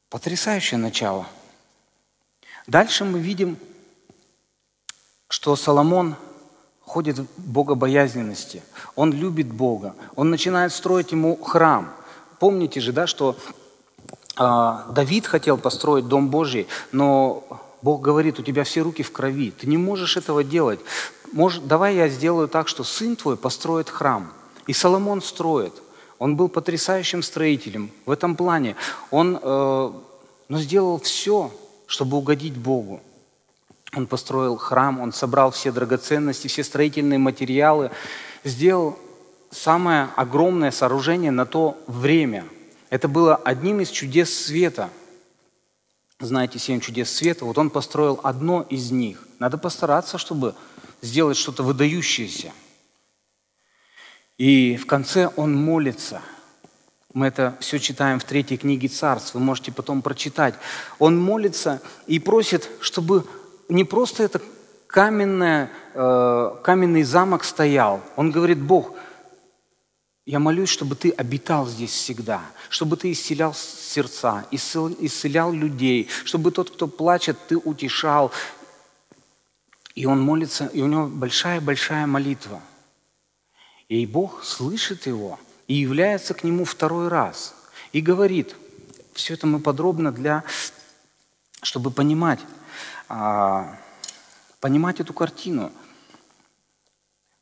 Потрясающее 0.10 0.78
начало. 0.78 1.26
Дальше 2.68 3.06
мы 3.06 3.20
видим, 3.20 3.58
что 5.30 5.56
Соломон 5.56 6.18
ходит 6.96 7.20
в 7.20 7.28
богобоязненности, 7.38 8.64
он 8.96 9.12
любит 9.12 9.48
Бога, 9.48 9.96
он 10.16 10.30
начинает 10.30 10.72
строить 10.72 11.12
ему 11.12 11.36
храм. 11.36 11.94
Помните 12.40 12.80
же, 12.80 12.94
да, 12.94 13.06
что 13.06 13.36
э, 14.40 14.94
Давид 14.94 15.28
хотел 15.28 15.58
построить 15.58 16.08
Дом 16.08 16.30
Божий, 16.30 16.68
но 16.94 17.44
Бог 17.82 18.00
говорит, 18.00 18.40
у 18.40 18.44
тебя 18.44 18.64
все 18.64 18.80
руки 18.82 19.04
в 19.04 19.12
крови, 19.12 19.52
ты 19.52 19.68
не 19.68 19.76
можешь 19.76 20.16
этого 20.16 20.42
делать. 20.42 20.80
Может, 21.34 21.68
давай 21.68 21.98
я 21.98 22.08
сделаю 22.08 22.48
так, 22.48 22.70
что 22.70 22.86
сын 22.86 23.18
твой 23.18 23.36
построит 23.36 23.90
храм. 23.90 24.32
И 24.66 24.72
Соломон 24.72 25.22
строит. 25.22 25.74
Он 26.18 26.38
был 26.38 26.48
потрясающим 26.48 27.24
строителем 27.24 27.92
в 28.06 28.12
этом 28.12 28.38
плане. 28.38 28.78
Он 29.12 29.38
э, 29.42 29.92
ну, 30.48 30.58
сделал 30.58 30.98
все, 31.02 31.52
чтобы 31.88 32.16
угодить 32.16 32.56
Богу. 32.56 33.02
Он 33.96 34.08
построил 34.08 34.58
храм, 34.58 35.00
он 35.00 35.14
собрал 35.14 35.52
все 35.52 35.72
драгоценности, 35.72 36.48
все 36.48 36.64
строительные 36.64 37.18
материалы, 37.18 37.92
сделал 38.44 39.00
самое 39.52 40.10
огромное 40.18 40.72
сооружение 40.72 41.32
на 41.32 41.46
то 41.46 41.82
время. 41.88 42.46
Это 42.90 43.08
было 43.08 43.36
одним 43.38 43.80
из 43.80 43.90
чудес 43.90 44.34
света. 44.38 44.90
Знаете, 46.20 46.60
семь 46.60 46.82
чудес 46.82 47.10
света. 47.10 47.46
Вот 47.46 47.58
он 47.58 47.70
построил 47.70 48.20
одно 48.24 48.64
из 48.70 48.92
них. 48.92 49.26
Надо 49.40 49.58
постараться, 49.58 50.18
чтобы 50.18 50.56
сделать 51.02 51.38
что-то 51.38 51.64
выдающееся. 51.64 52.52
И 54.38 54.76
в 54.76 54.86
конце 54.88 55.30
он 55.38 55.56
молится. 55.56 56.22
Мы 57.14 57.28
это 57.28 57.56
все 57.62 57.80
читаем 57.80 58.20
в 58.20 58.26
третьей 58.26 58.58
книге 58.58 58.90
Царств. 58.90 59.34
Вы 59.34 59.40
можете 59.40 59.72
потом 59.72 60.02
прочитать. 60.02 60.56
Он 61.00 61.18
молится 61.18 61.82
и 62.08 62.20
просит, 62.20 62.70
чтобы 62.82 63.26
не 63.70 63.84
просто 63.84 64.24
это 64.24 64.42
каменное, 64.88 65.72
э, 65.94 66.56
каменный 66.64 67.04
замок 67.04 67.44
стоял. 67.44 68.02
Он 68.16 68.32
говорит, 68.32 68.62
Бог, 68.62 68.94
я 70.26 70.40
молюсь, 70.40 70.70
чтобы 70.70 70.96
ты 70.96 71.12
обитал 71.12 71.68
здесь 71.68 71.92
всегда, 71.92 72.42
чтобы 72.70 72.98
ты 72.98 73.12
исцелял 73.12 73.54
сердца, 73.54 74.46
исцелял 74.52 75.52
людей, 75.52 76.10
чтобы 76.24 76.52
тот, 76.52 76.72
кто 76.72 76.88
плачет, 76.88 77.38
ты 77.48 77.58
утешал. 77.58 78.32
И 79.94 80.06
он 80.06 80.20
молится, 80.20 80.66
и 80.68 80.82
у 80.82 80.88
него 80.88 81.08
большая-большая 81.08 82.08
молитва. 82.08 82.62
И 83.88 84.06
Бог 84.08 84.44
слышит 84.44 85.06
его 85.06 85.40
и 85.68 85.76
является 85.76 86.34
к 86.34 86.44
нему 86.44 86.66
второй 86.66 87.08
раз. 87.08 87.54
И 87.92 88.02
говорит, 88.02 88.56
все 89.14 89.36
это 89.36 89.46
мы 89.46 89.60
подробно 89.60 90.12
для, 90.12 90.44
чтобы 91.62 91.92
понимать, 91.92 92.40
понимать 93.08 95.00
эту 95.00 95.14
картину. 95.14 95.72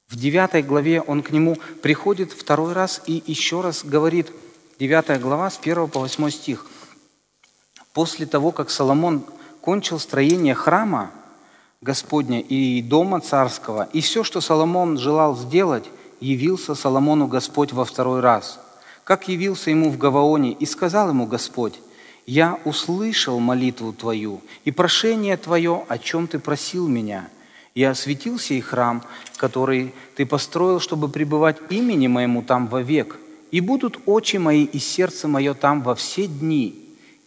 В 0.09 0.15
девятой 0.15 0.61
главе 0.61 1.01
он 1.01 1.23
к 1.23 1.31
нему 1.31 1.57
приходит 1.81 2.31
второй 2.31 2.73
раз 2.73 3.01
и 3.07 3.23
еще 3.25 3.61
раз 3.61 3.83
говорит, 3.83 4.31
девятая 4.79 5.17
глава 5.19 5.49
с 5.49 5.57
1 5.57 5.87
по 5.87 6.01
8 6.01 6.29
стих. 6.29 6.67
После 7.93 8.25
того, 8.25 8.51
как 8.51 8.69
Соломон 8.69 9.23
кончил 9.61 9.99
строение 9.99 10.53
храма 10.53 11.11
Господня 11.81 12.41
и 12.41 12.81
дома 12.81 13.21
царского, 13.21 13.89
и 13.93 14.01
все, 14.01 14.23
что 14.23 14.41
Соломон 14.41 14.97
желал 14.97 15.35
сделать, 15.35 15.85
явился 16.19 16.75
Соломону 16.75 17.27
Господь 17.27 17.73
во 17.73 17.85
второй 17.85 18.19
раз, 18.19 18.59
как 19.03 19.27
явился 19.27 19.69
ему 19.69 19.89
в 19.89 19.97
Гаваоне, 19.97 20.53
и 20.53 20.65
сказал 20.65 21.09
ему 21.09 21.27
Господь, 21.27 21.79
«Я 22.25 22.59
услышал 22.65 23.39
молитву 23.39 23.93
твою 23.93 24.41
и 24.65 24.71
прошение 24.71 25.37
твое, 25.37 25.83
о 25.87 25.97
чем 25.97 26.27
ты 26.27 26.39
просил 26.39 26.87
меня. 26.87 27.29
Я 27.75 27.91
осветил 27.91 28.39
сей 28.39 28.61
храм, 28.61 29.03
который 29.37 29.93
ты 30.15 30.25
построил, 30.25 30.79
чтобы 30.79 31.09
пребывать 31.09 31.57
имени 31.69 32.07
моему 32.07 32.43
там 32.43 32.67
вовек, 32.67 33.17
и 33.51 33.59
будут 33.61 33.99
очи 34.05 34.37
мои 34.37 34.63
и 34.63 34.79
сердце 34.79 35.27
мое 35.27 35.53
там 35.53 35.81
во 35.81 35.95
все 35.95 36.27
дни. 36.27 36.79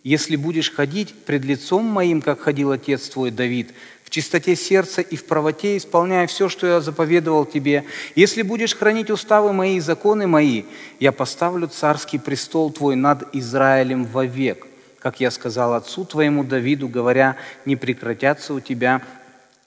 Если 0.05 0.37
будешь 0.37 0.73
ходить 0.73 1.12
пред 1.25 1.45
лицом 1.45 1.85
моим, 1.85 2.23
как 2.23 2.41
ходил 2.41 2.71
отец 2.71 3.09
твой 3.09 3.33
Давид, 3.33 3.75
в 4.05 4.11
чистоте 4.11 4.55
сердца 4.55 5.03
и 5.03 5.17
в 5.17 5.25
правоте, 5.25 5.76
исполняя 5.76 6.29
все, 6.29 6.49
что 6.49 6.65
я 6.65 6.81
заповедовал 6.81 7.45
тебе. 7.45 7.85
Если 8.15 8.43
будешь 8.43 8.76
хранить 8.76 9.11
уставы 9.11 9.53
мои 9.53 9.79
и 9.79 9.81
законы 9.81 10.29
мои, 10.29 10.62
я 11.00 11.11
поставлю 11.11 11.67
царский 11.67 12.19
престол 12.19 12.71
твой 12.71 12.95
над 12.95 13.35
Израилем 13.35 14.05
вовек. 14.05 14.69
Как 14.99 15.21
я 15.21 15.31
сказал 15.31 15.75
отцу 15.75 16.05
твоему 16.05 16.45
Давиду, 16.45 16.88
говоря, 16.88 17.37
не 17.65 17.76
прекратятся 17.76 18.55
у 18.55 18.61
тебя 18.61 19.03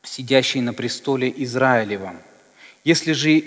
сидящие 0.04 0.64
на 0.64 0.74
престоле 0.74 1.34
Израилевом. 1.38 2.18
Если 2.84 3.14
же 3.14 3.44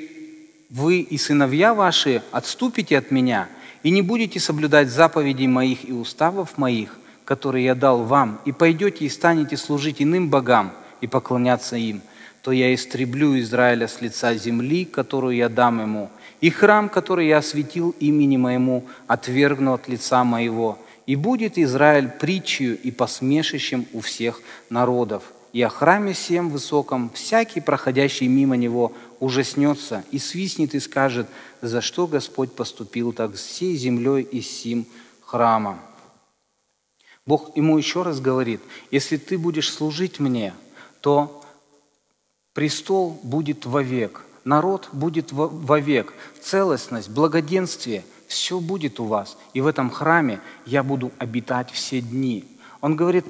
вы 0.71 1.01
и 1.01 1.19
сыновья 1.19 1.75
ваши 1.75 2.23
отступите 2.31 2.99
от 2.99 3.11
меня 3.11 3.49
и 3.83 3.91
не 3.91 4.03
будете 4.03 4.41
соблюдать 4.41 4.89
заповедей 4.89 5.47
моих 5.47 5.89
и 5.89 5.93
уставов 5.93 6.59
моих, 6.59 6.99
которые 7.25 7.65
я 7.65 7.75
дал 7.75 8.05
вам, 8.05 8.41
и 8.45 8.53
пойдете 8.53 9.05
и 9.05 9.09
станете 9.09 9.57
служить 9.57 10.01
иным 10.01 10.29
богам– 10.29 10.73
и 11.03 11.07
поклоняться 11.07 11.77
им, 11.77 12.01
то 12.43 12.53
я 12.53 12.75
истреблю 12.75 13.39
Израиля 13.41 13.89
с 13.89 14.01
лица 14.01 14.35
земли, 14.35 14.87
которую 14.87 15.37
я 15.37 15.51
дам 15.51 15.83
ему, 15.83 16.11
и 16.41 16.49
храм, 16.49 16.89
который 16.89 17.29
я 17.29 17.39
осветил 17.39 17.95
имени 18.01 18.39
моему, 18.39 18.87
отвергну 19.07 19.75
от 19.75 19.89
лица 19.89 20.25
моего, 20.25 20.79
и 21.07 21.17
будет 21.17 21.59
Израиль 21.59 22.09
притчью 22.09 22.81
и 22.81 22.91
посмешищем 22.91 23.87
у 23.93 24.01
всех 24.01 24.41
народов. 24.71 25.33
И 25.53 25.61
о 25.61 25.69
храме 25.69 26.15
всем 26.15 26.49
высоком 26.49 27.11
всякий, 27.11 27.61
проходящий 27.61 28.27
мимо 28.27 28.57
него, 28.57 28.93
ужаснется 29.21 30.05
и 30.11 30.19
свистнет 30.19 30.75
и 30.75 30.81
скажет, 30.81 31.27
за 31.61 31.81
что 31.81 32.07
Господь 32.07 32.53
поступил 32.53 33.13
так 33.13 33.37
с 33.37 33.43
всей 33.43 33.77
землей 33.77 34.23
и 34.23 34.41
сим 34.41 34.87
храмом. 35.21 35.79
Бог 37.27 37.57
ему 37.57 37.79
еще 37.79 38.03
раз 38.03 38.21
говорит, 38.21 38.61
если 38.91 39.17
ты 39.17 39.39
будешь 39.39 39.73
служить 39.73 40.19
мне, 40.19 40.55
то 41.01 41.45
престол 42.53 43.21
будет 43.23 43.65
вовек, 43.67 44.23
народ 44.45 44.89
будет 44.93 45.33
вовек, 45.33 46.15
целостность, 46.41 47.11
благоденствие, 47.11 48.05
все 48.33 48.59
будет 48.61 48.99
у 49.01 49.05
вас. 49.05 49.37
И 49.55 49.61
в 49.61 49.67
этом 49.67 49.91
храме 49.91 50.41
я 50.67 50.83
буду 50.83 51.13
обитать 51.19 51.71
все 51.71 52.01
дни. 52.01 52.45
Он 52.81 52.97
говорит, 52.97 53.25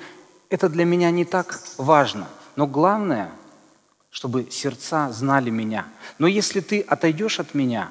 это 0.49 0.68
для 0.68 0.85
меня 0.85 1.11
не 1.11 1.25
так 1.25 1.61
важно, 1.76 2.28
но 2.56 2.66
главное, 2.66 3.30
чтобы 4.11 4.50
сердца 4.50 5.10
знали 5.12 5.50
меня. 5.50 5.86
Но 6.19 6.26
если 6.26 6.60
ты 6.60 6.80
отойдешь 6.80 7.41
от 7.41 7.54
меня 7.54 7.91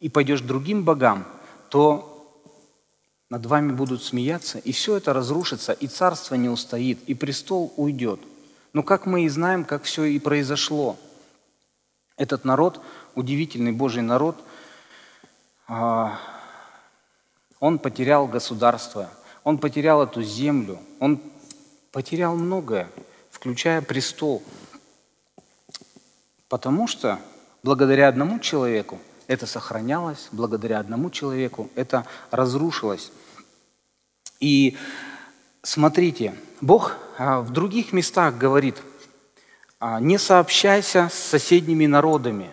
и 0.00 0.08
пойдешь 0.08 0.42
к 0.42 0.46
другим 0.46 0.84
богам, 0.84 1.26
то 1.68 2.12
над 3.28 3.44
вами 3.46 3.72
будут 3.72 4.02
смеяться, 4.02 4.58
и 4.58 4.72
все 4.72 4.96
это 4.96 5.12
разрушится, 5.12 5.72
и 5.72 5.86
царство 5.86 6.34
не 6.36 6.48
устоит, 6.48 7.00
и 7.06 7.14
престол 7.14 7.72
уйдет– 7.76 8.20
но 8.76 8.82
как 8.82 9.06
мы 9.06 9.24
и 9.24 9.28
знаем, 9.30 9.64
как 9.64 9.84
все 9.84 10.04
и 10.04 10.18
произошло. 10.18 10.98
Этот 12.18 12.44
народ, 12.44 12.78
удивительный 13.14 13.72
Божий 13.72 14.02
народ, 14.02 14.36
а, 15.66 16.18
он 17.60 17.78
потерял 17.78 18.26
государство, 18.26 19.10
он 19.44 19.58
потерял 19.58 20.02
эту 20.02 20.22
землю, 20.22 20.78
он 21.00 21.20
потерял 21.92 22.36
многое, 22.36 22.88
включая 23.30 23.80
престол. 23.82 24.42
Потому 26.48 26.86
что 26.86 27.18
благодаря 27.62 28.08
одному 28.08 28.38
человеку 28.38 28.98
это 29.26 29.46
сохранялось, 29.46 30.28
благодаря 30.32 30.78
одному 30.78 31.10
человеку 31.10 31.70
это 31.74 32.06
разрушилось. 32.30 33.10
И 34.40 34.76
смотрите, 35.62 36.34
Бог 36.60 36.96
а, 37.18 37.40
в 37.40 37.50
других 37.50 37.92
местах 37.92 38.36
говорит, 38.36 38.76
а, 39.80 40.00
не 40.00 40.18
сообщайся 40.18 41.08
с 41.10 41.14
соседними 41.14 41.86
народами, 41.86 42.50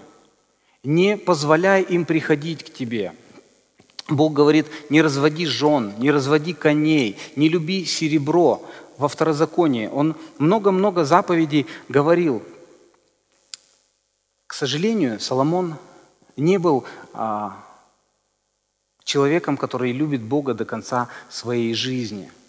не 0.84 1.18
позволяй 1.18 1.82
им 1.84 2.06
приходить 2.06 2.64
к 2.64 2.74
тебе. 2.74 3.14
Бог 4.10 4.34
говорит, 4.34 4.68
не 4.90 5.02
разводи 5.02 5.46
жен, 5.46 5.94
не 5.98 6.12
разводи 6.12 6.54
коней, 6.54 7.18
не 7.36 7.50
люби 7.50 7.86
серебро 7.86 8.62
во 8.98 9.08
второзаконии. 9.08 9.88
Он 9.88 10.16
много-много 10.38 11.06
заповедей 11.06 11.68
говорил. 11.90 12.44
К 14.48 14.54
сожалению, 14.54 15.20
Соломон 15.20 15.76
не 16.36 16.58
был 16.58 16.84
а, 17.14 17.64
человеком, 19.04 19.58
который 19.58 19.92
любит 19.94 20.22
Бога 20.22 20.54
до 20.54 20.66
конца 20.66 21.10
своей 21.30 21.74
жизни– 21.74 22.32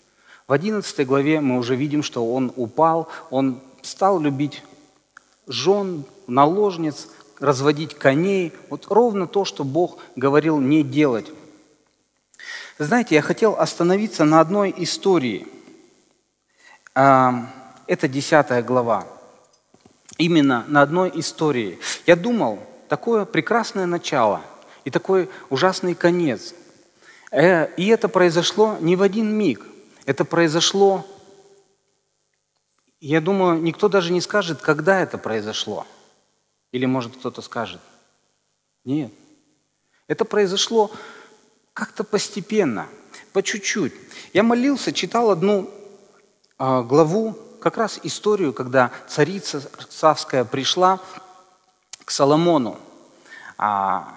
в 0.47 0.53
11 0.53 1.07
главе 1.07 1.41
мы 1.41 1.59
уже 1.59 1.75
видим, 1.75 2.03
что 2.03 2.35
он 2.35 2.53
упал, 2.57 3.09
он 3.31 3.61
стал 3.81 4.21
любить 4.21 4.63
жен, 5.47 6.05
наложниц, 6.27 7.09
разводить 7.41 7.95
коней. 7.95 8.53
Вот 8.69 8.87
ровно 8.91 9.27
то, 9.27 9.47
что 9.47 9.65
Бог 9.65 9.99
говорил 10.17 10.61
не 10.61 10.83
делать. 10.83 11.33
Знаете, 12.79 13.15
я 13.15 13.23
хотел 13.23 13.55
остановиться 13.59 14.25
на 14.25 14.41
одной 14.41 14.75
истории. 14.77 15.47
А, 16.95 17.51
это 17.87 18.09
10 18.09 18.65
глава. 18.65 19.07
Именно 20.19 20.65
на 20.69 20.83
одной 20.83 21.13
истории. 21.15 21.79
Я 22.07 22.17
думал, 22.17 22.59
такое 22.89 23.25
прекрасное 23.25 23.87
начало 23.87 24.43
и 24.85 24.91
такой 24.91 25.31
ужасный 25.51 25.95
конец. 25.95 26.55
Э, 27.31 27.73
и 27.77 27.89
это 27.89 28.09
произошло 28.09 28.77
не 28.81 28.97
в 28.97 29.03
один 29.03 29.29
миг– 29.29 29.67
это 30.07 30.25
произошло, 30.25 31.07
я 33.01 33.21
думаю, 33.21 33.61
никто 33.61 33.89
даже 33.89 34.13
не 34.13 34.21
скажет, 34.21 34.61
когда 34.61 35.01
это 35.01 35.19
произошло. 35.19 35.87
Или, 36.73 36.87
может, 36.87 37.17
кто-то 37.17 37.41
скажет. 37.41 37.81
Нет. 38.85 39.13
Это 40.07 40.25
произошло 40.25 40.91
как-то 41.75 42.05
постепенно, 42.05 42.87
по 43.33 43.43
чуть-чуть. 43.43 43.93
Я 44.33 44.43
молился, 44.43 44.93
читал 44.93 45.31
одну 45.31 45.71
э, 46.59 46.83
главу, 46.83 47.37
как 47.61 47.77
раз 47.77 48.01
историю, 48.03 48.53
когда 48.53 48.91
царица 49.09 49.63
Савская 49.91 50.45
пришла 50.45 51.01
к 52.05 52.11
Соломону. 52.11 52.79
А, 53.59 54.15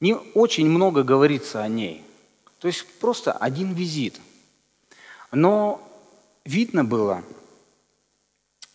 не 0.00 0.14
очень 0.34 0.68
много 0.68 1.02
говорится 1.02 1.62
о 1.62 1.68
ней. 1.68 2.04
То 2.58 2.68
есть 2.68 2.86
просто 2.98 3.32
один 3.32 3.72
визит– 3.72 4.20
но 5.32 5.86
видно 6.44 6.84
было, 6.84 7.22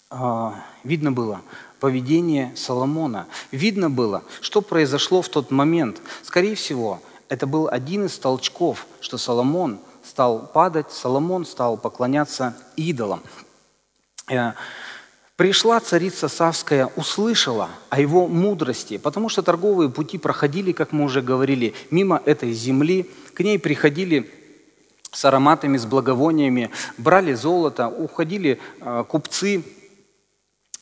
а, 0.10 0.63
видно 0.84 1.12
было 1.12 1.41
поведение 1.80 2.54
Соломона. 2.56 3.28
Видно 3.52 3.89
было, 3.89 4.24
что 4.41 4.62
произошло 4.62 5.22
в 5.22 5.30
тот 5.30 5.50
момент. 5.50 6.02
Скорее 6.22 6.56
всего, 6.56 7.02
это 7.32 7.48
был 7.48 7.70
один 7.72 8.08
из 8.08 8.20
толчков, 8.20 8.86
что 9.00 9.17
Соломон 9.17 9.80
стал 10.04 10.52
падать, 10.54 10.91
Соломон 10.91 11.46
стал 11.46 11.78
поклоняться 11.78 12.58
идолам. 12.76 13.24
Э, 14.30 14.52
пришла 15.38 15.80
царица 15.80 16.28
Савская, 16.28 16.91
услышала 16.98 17.70
о 17.89 18.02
его 18.02 18.28
мудрости, 18.28 18.98
потому 18.98 19.30
что 19.30 19.44
торговые 19.44 19.89
пути 19.89 20.17
проходили, 20.17 20.74
как 20.74 20.91
мы 20.91 21.06
уже 21.06 21.22
говорили, 21.22 21.74
мимо 21.89 22.22
этой 22.26 22.52
земли. 22.52 23.10
К 23.34 23.39
ней 23.39 23.58
приходили 23.58 24.30
с 25.13 25.24
ароматами, 25.24 25.78
с 25.78 25.86
благовониями, 25.86 26.70
брали 26.98 27.34
золото, 27.34 27.88
уходили 27.88 28.60
э, 28.82 29.06
купцы 29.08 29.63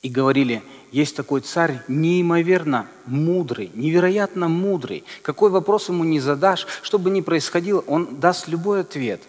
и 0.01 0.09
говорили, 0.09 0.63
есть 0.91 1.15
такой 1.15 1.41
царь 1.41 1.81
неимоверно 1.87 2.87
мудрый, 3.05 3.71
невероятно 3.73 4.47
мудрый. 4.47 5.03
Какой 5.21 5.49
вопрос 5.49 5.89
ему 5.89 6.03
не 6.03 6.19
задашь, 6.19 6.65
что 6.81 6.97
бы 6.97 7.09
ни 7.09 7.21
происходило, 7.21 7.83
он 7.85 8.19
даст 8.19 8.47
любой 8.47 8.81
ответ. 8.81 9.21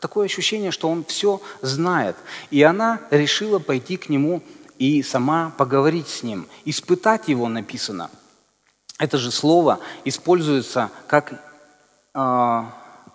Такое 0.00 0.26
ощущение, 0.26 0.70
что 0.70 0.90
он 0.90 1.04
все 1.04 1.40
знает. 1.62 2.16
И 2.50 2.62
она 2.62 3.00
решила 3.10 3.58
пойти 3.58 3.96
к 3.96 4.08
нему 4.08 4.42
и 4.78 5.02
сама 5.02 5.52
поговорить 5.56 6.08
с 6.08 6.22
ним. 6.22 6.46
Испытать 6.64 7.28
его 7.28 7.48
написано. 7.48 8.10
Это 8.98 9.16
же 9.16 9.30
слово 9.30 9.78
используется 10.04 10.90
как 11.06 11.40
э, 12.14 12.62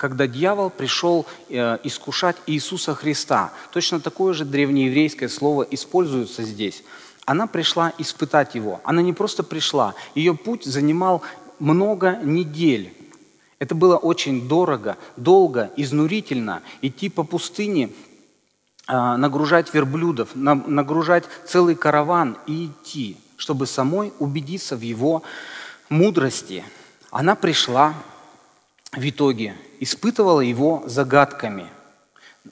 когда 0.03 0.27
дьявол 0.27 0.69
пришел 0.69 1.25
э, 1.47 1.77
искушать 1.85 2.35
Иисуса 2.45 2.93
Христа. 2.93 3.53
Точно 3.71 4.01
такое 4.01 4.33
же 4.33 4.43
древнееврейское 4.43 5.29
слово 5.29 5.65
используется 5.71 6.43
здесь. 6.43 6.83
Она 7.23 7.47
пришла 7.47 7.93
испытать 7.97 8.53
его. 8.53 8.81
Она 8.83 9.01
не 9.01 9.13
просто 9.13 9.43
пришла, 9.43 9.95
ее 10.13 10.35
путь 10.35 10.65
занимал 10.65 11.21
много 11.57 12.19
недель. 12.21 12.93
Это 13.59 13.75
было 13.75 13.95
очень 13.95 14.49
дорого, 14.49 14.97
долго, 15.15 15.71
изнурительно 15.77 16.63
идти 16.81 17.07
по 17.07 17.23
пустыне, 17.23 17.89
а, 18.87 19.15
нагружать 19.15 19.73
верблюдов, 19.73 20.31
нагружать 20.35 21.23
целый 21.47 21.75
караван 21.75 22.37
и 22.45 22.65
идти, 22.65 23.15
чтобы 23.37 23.67
самой 23.67 24.11
убедиться 24.19 24.75
в 24.75 24.81
его 24.81 25.23
мудрости. 25.87 26.65
Она 27.09 27.35
пришла 27.35 27.93
в 28.95 29.09
итоге, 29.09 29.55
испытывала 29.79 30.41
его 30.41 30.83
загадками. 30.85 31.67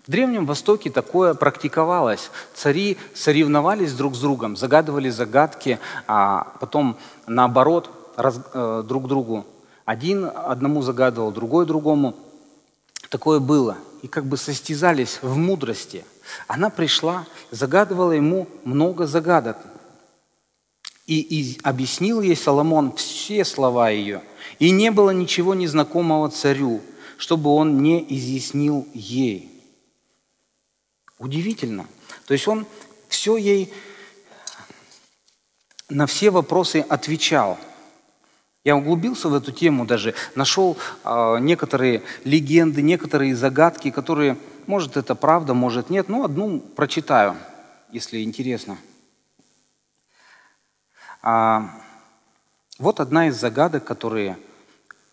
В 0.06 0.10
Древнем 0.10 0.46
Востоке 0.46 0.90
такое 0.90 1.34
практиковалось. 1.34 2.32
Цари 2.54 2.98
соревновались 3.14 3.94
друг 3.94 4.16
с 4.16 4.20
другом, 4.20 4.56
загадывали 4.56 5.10
загадки, 5.10 5.80
а 6.08 6.54
потом 6.60 6.98
наоборот 7.28 7.90
раз, 8.16 8.40
э, 8.54 8.84
друг 8.88 9.08
другу. 9.08 9.46
Один 9.86 10.32
одному 10.34 10.82
загадывал, 10.82 11.32
другой 11.32 11.66
другому. 11.66 12.16
Такое 13.10 13.40
было. 13.40 13.78
И 14.02 14.08
как 14.08 14.26
бы 14.26 14.38
состязались 14.38 15.20
в 15.22 15.36
мудрости. 15.36 16.06
Она 16.48 16.70
пришла, 16.70 17.26
загадывала 17.52 18.14
ему 18.14 18.48
много 18.64 19.06
загадок. 19.06 19.58
И, 21.12 21.20
и 21.20 21.60
объяснил 21.64 22.22
ей 22.22 22.38
Соломон 22.38 22.94
все 22.96 23.44
слова 23.44 23.90
ее. 23.90 24.22
И 24.60 24.72
не 24.72 24.92
было 24.92 25.10
ничего 25.10 25.54
незнакомого 25.54 26.30
царю, 26.30 26.82
чтобы 27.18 27.50
он 27.50 27.82
не 27.84 28.06
изъяснил 28.08 28.88
ей. 28.94 29.50
Удивительно. 31.20 31.86
То 32.28 32.34
есть 32.34 32.48
он 32.48 32.66
все 33.10 33.36
ей 33.36 33.74
на 35.90 36.06
все 36.06 36.30
вопросы 36.30 36.86
отвечал– 36.88 37.60
я 38.64 38.78
углубился 38.78 39.28
в 39.28 39.34
эту 39.34 39.52
тему 39.52 39.86
даже, 39.86 40.14
нашел 40.36 40.78
э, 41.04 41.38
некоторые 41.40 42.04
легенды, 42.26 42.84
некоторые 42.84 43.36
загадки, 43.36 43.90
которые, 43.90 44.38
может, 44.68 44.98
это 44.98 45.16
правда, 45.16 45.56
может, 45.56 45.90
нет. 45.90 46.10
Ну, 46.10 46.24
одну 46.24 46.60
прочитаю, 46.60 47.36
если 47.92 48.22
интересно. 48.22 48.78
А, 51.22 51.70
вот 52.80 53.00
одна 53.00 53.28
из 53.28 53.40
загадок, 53.40 53.84
которые 53.84 54.38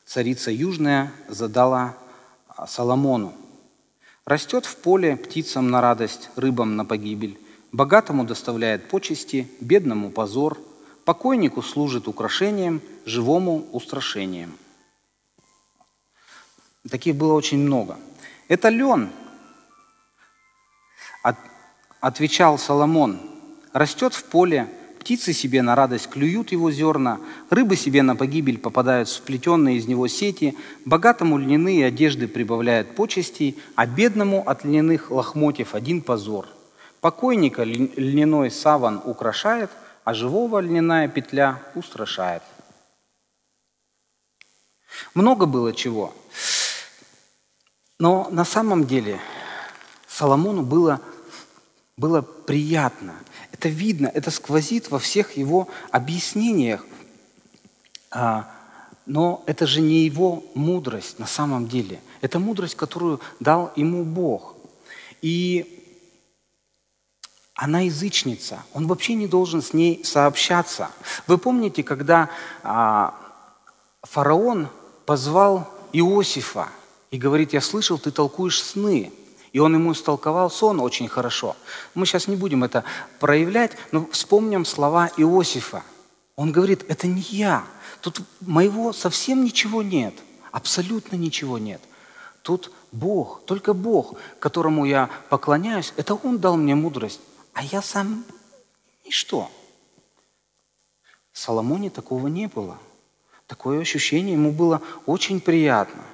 царица 0.05 0.51
Южная 0.51 1.13
задала 1.29 1.97
а, 2.49 2.67
Соломону. 2.67 3.35
«Растет 4.25 4.67
в 4.67 4.77
поле 4.77 5.17
птицам 5.17 5.71
на 5.71 5.81
радость, 5.81 6.31
рыбам 6.37 6.77
на 6.77 6.85
погибель, 6.85 7.39
богатому 7.73 8.25
доставляет 8.25 8.89
почести, 8.89 9.51
бедному 9.61 10.11
позор– 10.11 10.59
Покойнику 11.09 11.63
служит 11.63 12.07
украшением, 12.07 12.83
живому 13.07 13.67
устрашением. 13.73 14.59
Таких 16.91 17.17
было 17.17 17.33
очень 17.33 17.61
много. 17.61 17.97
Это 18.47 18.69
лен, 18.69 19.11
от, 21.23 21.37
отвечал 22.01 22.59
Соломон, 22.59 23.23
растет 23.73 24.13
в 24.13 24.23
поле, 24.25 24.69
птицы 25.09 25.33
себе 25.33 25.63
на 25.63 25.75
радость 25.75 26.11
клюют 26.11 26.53
его 26.53 26.71
зерна, 26.71 27.19
рыбы 27.49 27.77
себе 27.77 28.03
на 28.03 28.15
погибель 28.15 28.59
попадают 28.59 29.09
сплетенные 29.09 29.79
из 29.79 29.87
него 29.87 30.07
сети, 30.07 30.55
богатому 30.85 31.39
льняные 31.39 31.87
одежды 31.87 32.29
прибавляют 32.29 32.95
почестей, 32.95 33.57
а 33.75 33.87
бедному 33.87 34.47
от 34.47 34.67
льняных 34.67 35.11
лохмотьев 35.11 35.75
один 35.75 36.03
позор. 36.03 36.47
Покойника 37.01 37.65
льняной 37.65 38.51
саван 38.51 39.01
украшает– 39.03 39.71
а 40.05 40.15
живого 40.15 40.61
льняная 40.61 41.07
петля 41.07 41.63
устрашает. 41.75 42.43
Много 45.13 45.45
было 45.45 45.75
чего. 45.75 46.15
Но 47.99 48.29
на 48.31 48.47
самом 48.47 48.87
деле 48.87 49.21
Соломону 50.07 50.63
было, 50.63 51.03
было 51.99 52.23
приятно. 52.23 53.17
Это 53.53 53.69
видно, 53.69 54.09
это 54.09 54.31
сквозит 54.31 54.91
во 54.91 54.99
всех 54.99 55.37
его 55.37 55.69
объяснениях. 55.91 56.85
А, 58.11 58.51
но 59.07 59.43
это 59.47 59.67
же 59.67 59.81
не 59.81 60.05
его 60.05 60.45
мудрость 60.55 61.19
на 61.19 61.27
самом 61.27 61.67
деле. 61.67 62.01
Это 62.21 62.39
мудрость, 62.39 62.77
которую 62.77 63.21
дал 63.41 63.73
ему 63.75 64.05
Бог. 64.05 64.55
И 65.23 65.79
она 67.55 67.81
язычница, 67.81 68.63
он 68.73 68.87
вообще 68.87 69.15
не 69.15 69.27
должен 69.27 69.63
с 69.63 69.73
ней 69.73 70.05
сообщаться. 70.05 70.91
Вы 71.27 71.39
помните, 71.39 71.83
когда 71.83 72.31
а, 72.63 73.15
фараон 74.03 74.69
позвал 75.07 75.69
Иосифа 75.93 76.69
и 77.11 77.19
говорит, 77.19 77.53
я 77.55 77.61
слышал, 77.61 77.99
ты 77.99 78.13
толкуешь 78.13 78.63
сны. 78.63 79.13
И 79.59 79.61
он 79.61 79.75
ему 79.75 79.91
истолковал 79.91 80.53
сон 80.53 80.79
очень 80.79 81.09
хорошо. 81.09 81.57
Мы 81.95 82.07
сейчас 82.07 82.29
не 82.29 82.37
будем 82.37 82.63
это 82.63 82.85
проявлять, 83.19 83.73
но 83.91 84.07
вспомним 84.13 84.65
слова 84.65 85.11
Иосифа. 85.17 85.83
Он 86.37 86.53
говорит, 86.53 86.85
это 86.87 87.09
не 87.09 87.23
я. 87.23 87.65
Тут 88.01 88.21
моего 88.41 88.93
совсем 88.93 89.43
ничего 89.43 89.83
нет. 89.83 90.15
Абсолютно 90.53 91.17
ничего 91.17 91.59
нет. 91.59 91.81
Тут 92.43 92.71
Бог, 92.93 93.43
только 93.47 93.75
Бог, 93.75 94.15
которому 94.39 94.85
я 94.85 95.11
поклоняюсь, 95.29 95.93
это 95.97 96.15
Он 96.15 96.39
дал 96.39 96.57
мне 96.57 96.77
мудрость 96.77 97.19
а 97.53 97.65
я 97.65 97.83
сам 97.83 98.25
ничто. 99.05 99.51
В 101.33 101.39
Соломоне 101.41 101.91
такого 101.91 102.29
не 102.29 102.47
было. 102.47 102.79
Такое 103.49 103.81
ощущение 103.81 104.35
ему 104.35 104.53
было 104.53 104.81
очень 105.07 105.41
приятно. 105.41 106.05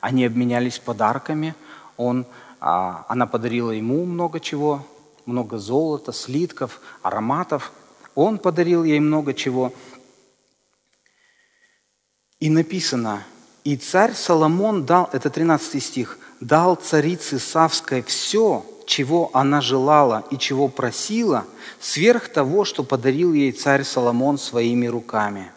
Они 0.00 0.24
обменялись 0.24 0.80
подарками, 0.80 1.54
он, 1.96 2.26
она 2.60 3.26
подарила 3.26 3.70
ему 3.70 4.04
много 4.04 4.40
чего, 4.40 4.86
много 5.26 5.58
золота, 5.58 6.12
слитков, 6.12 6.80
ароматов. 7.02 7.72
Он 8.14 8.38
подарил 8.38 8.84
ей 8.84 9.00
много 9.00 9.34
чего. 9.34 9.72
И 12.40 12.50
написано, 12.50 13.24
и 13.64 13.76
царь 13.76 14.14
Соломон 14.14 14.86
дал, 14.86 15.10
это 15.12 15.30
13 15.30 15.82
стих, 15.82 16.18
дал 16.40 16.76
царице 16.76 17.38
Савской 17.38 18.02
все, 18.02 18.64
чего 18.86 19.30
она 19.34 19.60
желала 19.60 20.24
и 20.30 20.38
чего 20.38 20.68
просила, 20.68 21.44
сверх 21.78 22.28
того, 22.28 22.64
что 22.64 22.84
подарил 22.84 23.34
ей 23.34 23.52
царь 23.52 23.84
Соломон 23.84 24.38
своими 24.38 24.86
руками. 24.86 25.52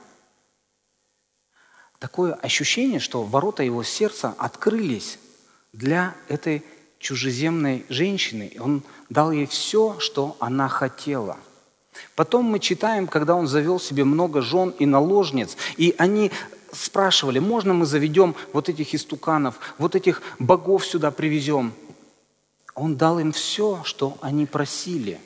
Такое 2.00 2.34
ощущение, 2.34 3.00
что 3.00 3.24
ворота 3.24 3.64
его 3.64 3.84
сердца 3.84 4.34
открылись 4.38 5.20
для 5.72 6.16
этой 6.28 6.66
чужеземной 7.02 7.86
женщины. 7.90 8.54
Он 8.60 8.84
дал 9.10 9.32
ей 9.32 9.48
все, 9.48 10.00
что 10.00 10.38
она 10.40 10.70
хотела. 10.70 11.38
Потом 12.16 12.46
мы 12.46 12.60
читаем, 12.60 13.08
когда 13.08 13.36
он 13.36 13.48
завел 13.48 13.80
себе 13.80 14.06
много 14.06 14.42
жен 14.42 14.70
и 14.80 14.86
наложниц, 14.86 15.58
и 15.78 15.94
они 15.98 16.32
спрашивали, 16.72 17.40
можно 17.40 17.74
мы 17.74 17.86
заведем 17.86 18.36
вот 18.54 18.70
этих 18.70 18.94
истуканов, 18.94 19.60
вот 19.78 19.96
этих 19.96 20.22
богов 20.40 20.86
сюда 20.86 21.12
привезем. 21.12 21.74
Он 22.76 22.96
дал 22.96 23.20
им 23.20 23.34
все, 23.34 23.82
что 23.84 24.18
они 24.22 24.46
просили. 24.46 25.20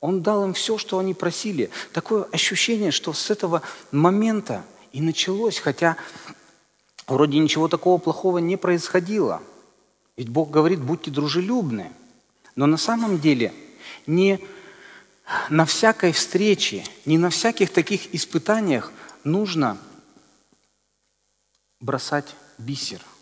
Он 0.00 0.20
дал 0.20 0.44
им 0.44 0.52
все, 0.52 0.76
что 0.78 0.98
они 0.98 1.14
просили. 1.14 1.70
Такое 1.92 2.24
ощущение, 2.32 2.90
что 2.90 3.12
с 3.12 3.30
этого 3.30 3.62
момента 3.92 4.64
и 4.92 5.00
началось, 5.00 5.58
хотя 5.58 5.96
вроде 7.06 7.38
ничего 7.38 7.68
такого 7.68 7.98
плохого 7.98 8.38
не 8.38 8.56
происходило. 8.56 9.40
Ведь 10.16 10.28
Бог 10.28 10.50
говорит, 10.50 10.80
будьте 10.80 11.10
дружелюбны. 11.10 11.92
Но 12.56 12.66
на 12.66 12.76
самом 12.76 13.18
деле 13.18 13.52
не 14.06 14.40
на 15.50 15.64
всякой 15.64 16.12
встрече, 16.12 16.84
не 17.04 17.18
на 17.18 17.30
всяких 17.30 17.72
таких 17.72 18.14
испытаниях 18.14 18.92
нужно 19.24 19.78
бросать 21.80 22.34
бисер– 22.58 23.00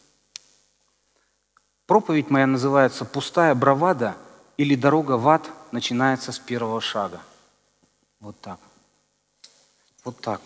Проповедь 1.92 2.30
моя 2.30 2.46
называется 2.46 3.04
«Пустая 3.04 3.54
бравада» 3.54 4.16
или 4.56 4.76
«Дорога 4.76 5.18
в 5.18 5.28
ад» 5.28 5.50
начинается 5.72 6.32
с 6.32 6.38
первого 6.38 6.80
шага. 6.80 7.20
Вот 8.18 8.40
так. 8.40 8.58
Вот 10.02 10.18
так. 10.20 10.40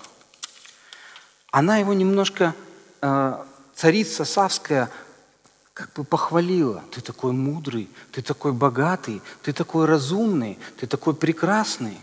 Она 1.53 1.77
его 1.77 1.93
немножко, 1.93 2.53
э, 3.01 3.45
царица 3.77 4.25
Савская, 4.25 4.91
как 5.77 5.93
бы 5.93 6.05
похвалила. 6.05 6.83
Ты 6.91 7.03
такой 7.03 7.33
мудрый, 7.33 7.91
ты 8.11 8.23
такой 8.23 8.55
богатый, 8.55 9.21
ты 9.43 9.53
такой 9.53 9.85
разумный, 9.85 10.59
ты 10.79 10.87
такой 10.87 11.15
прекрасный. 11.15 11.99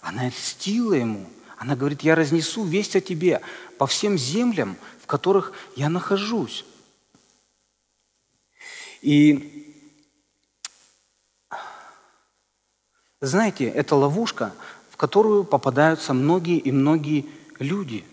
Она 0.00 0.28
льстила 0.28 0.94
ему. 0.94 1.28
Она 1.58 1.76
говорит, 1.76 2.00
я 2.00 2.14
разнесу 2.14 2.64
весть 2.64 2.96
о 2.96 3.02
тебе 3.02 3.42
по 3.76 3.86
всем 3.86 4.16
землям, 4.16 4.74
в 5.02 5.06
которых 5.06 5.52
я 5.76 5.90
нахожусь. 5.90 6.64
И 9.02 9.76
знаете, 13.20 13.66
это 13.66 13.96
ловушка, 13.96 14.54
в 14.88 14.96
которую 14.96 15.44
попадаются 15.44 16.14
многие 16.14 16.56
и 16.56 16.72
многие 16.72 17.26
люди. 17.58 18.06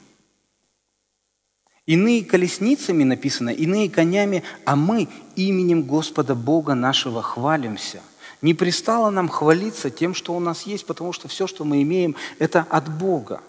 Иные 1.88 2.26
колесницами 2.26 3.06
написано, 3.06 3.50
иные 3.50 3.90
конями, 3.90 4.44
а 4.66 4.76
мы 4.76 5.08
именем 5.38 5.84
Господа 5.84 6.36
Бога 6.36 6.76
нашего 6.76 7.24
хвалимся. 7.24 8.02
Не 8.42 8.54
пристало 8.54 9.10
нам 9.10 9.30
хвалиться 9.30 9.90
тем, 9.90 10.14
что 10.14 10.36
у 10.36 10.40
нас 10.40 10.64
есть, 10.64 10.86
потому 10.86 11.14
что 11.14 11.30
все, 11.30 11.48
что 11.48 11.64
мы 11.64 11.82
имеем, 11.82 12.16
это 12.40 12.68
от 12.70 12.90
Бога. 12.90 13.42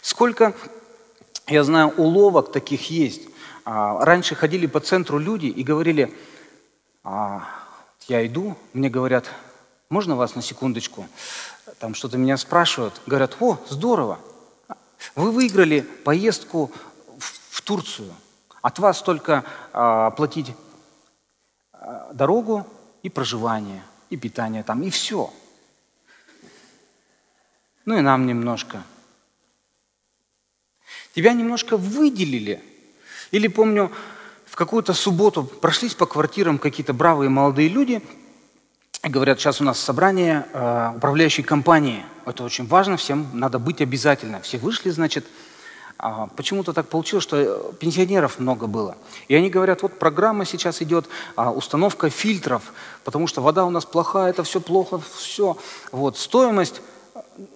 Сколько, 0.00 0.54
я 1.48 1.64
знаю, 1.64 1.92
уловок 1.96 2.52
таких 2.52 2.88
есть. 2.88 3.22
А, 3.64 4.04
раньше 4.04 4.36
ходили 4.36 4.66
по 4.66 4.78
центру 4.78 5.18
люди 5.18 5.46
и 5.46 5.64
говорили, 5.64 6.14
«А, 7.02 7.48
я 8.06 8.24
иду, 8.24 8.56
мне 8.72 8.88
говорят, 8.88 9.26
можно 9.90 10.14
вас 10.14 10.36
на 10.36 10.42
секундочку? 10.42 11.08
Там 11.80 11.94
что-то 11.94 12.16
меня 12.16 12.36
спрашивают. 12.36 13.00
Говорят, 13.06 13.36
о, 13.40 13.58
здорово, 13.68 14.20
вы 15.14 15.30
выиграли 15.30 15.80
поездку 15.80 16.70
Турцию. 17.68 18.12
От 18.62 18.78
вас 18.78 19.02
только 19.02 19.44
а, 19.72 20.10
платить 20.10 20.52
дорогу 22.12 22.66
и 23.02 23.08
проживание, 23.08 23.82
и 24.10 24.16
питание 24.16 24.62
там, 24.64 24.82
и 24.82 24.90
все. 24.90 25.32
Ну 27.84 27.96
и 27.96 28.00
нам 28.00 28.26
немножко– 28.26 28.82
Тебя 31.18 31.32
немножко 31.32 31.76
выделили. 31.76 32.62
Или 33.32 33.48
помню, 33.48 33.90
в 34.46 34.54
какую-то 34.54 34.92
субботу 34.92 35.42
прошлись 35.42 35.94
по 35.94 36.06
квартирам 36.06 36.58
какие-то 36.58 36.92
бравые 36.92 37.28
молодые 37.28 37.68
люди, 37.68 38.00
и 39.02 39.08
говорят, 39.08 39.40
сейчас 39.40 39.60
у 39.60 39.64
нас 39.64 39.80
собрание 39.80 40.46
э, 40.52 40.92
управляющей 40.96 41.42
компании. 41.42 42.04
Это 42.24 42.44
очень 42.44 42.68
важно, 42.68 42.96
всем 42.96 43.28
надо 43.32 43.58
быть 43.58 43.80
обязательно. 43.80 44.40
Все 44.42 44.58
вышли, 44.58 44.90
значит, 44.90 45.24
а 45.24 45.30
почему-то 46.36 46.72
так 46.72 46.88
получилось, 46.88 47.24
что 47.24 47.36
э, 47.36 47.72
пенсионеров 47.80 48.38
много 48.38 48.66
было. 48.66 48.96
И 49.26 49.34
они 49.34 49.50
говорят, 49.50 49.82
вот 49.82 49.98
программа 49.98 50.44
сейчас 50.44 50.80
идет, 50.80 51.06
а, 51.34 51.50
установка 51.50 52.08
фильтров, 52.08 52.72
потому 53.04 53.26
что 53.26 53.42
вода 53.42 53.64
у 53.64 53.70
нас 53.70 53.84
плохая, 53.84 54.30
это 54.30 54.44
все 54.44 54.60
плохо, 54.60 55.00
все. 55.16 55.56
Вот, 55.90 56.16
стоимость, 56.16 56.80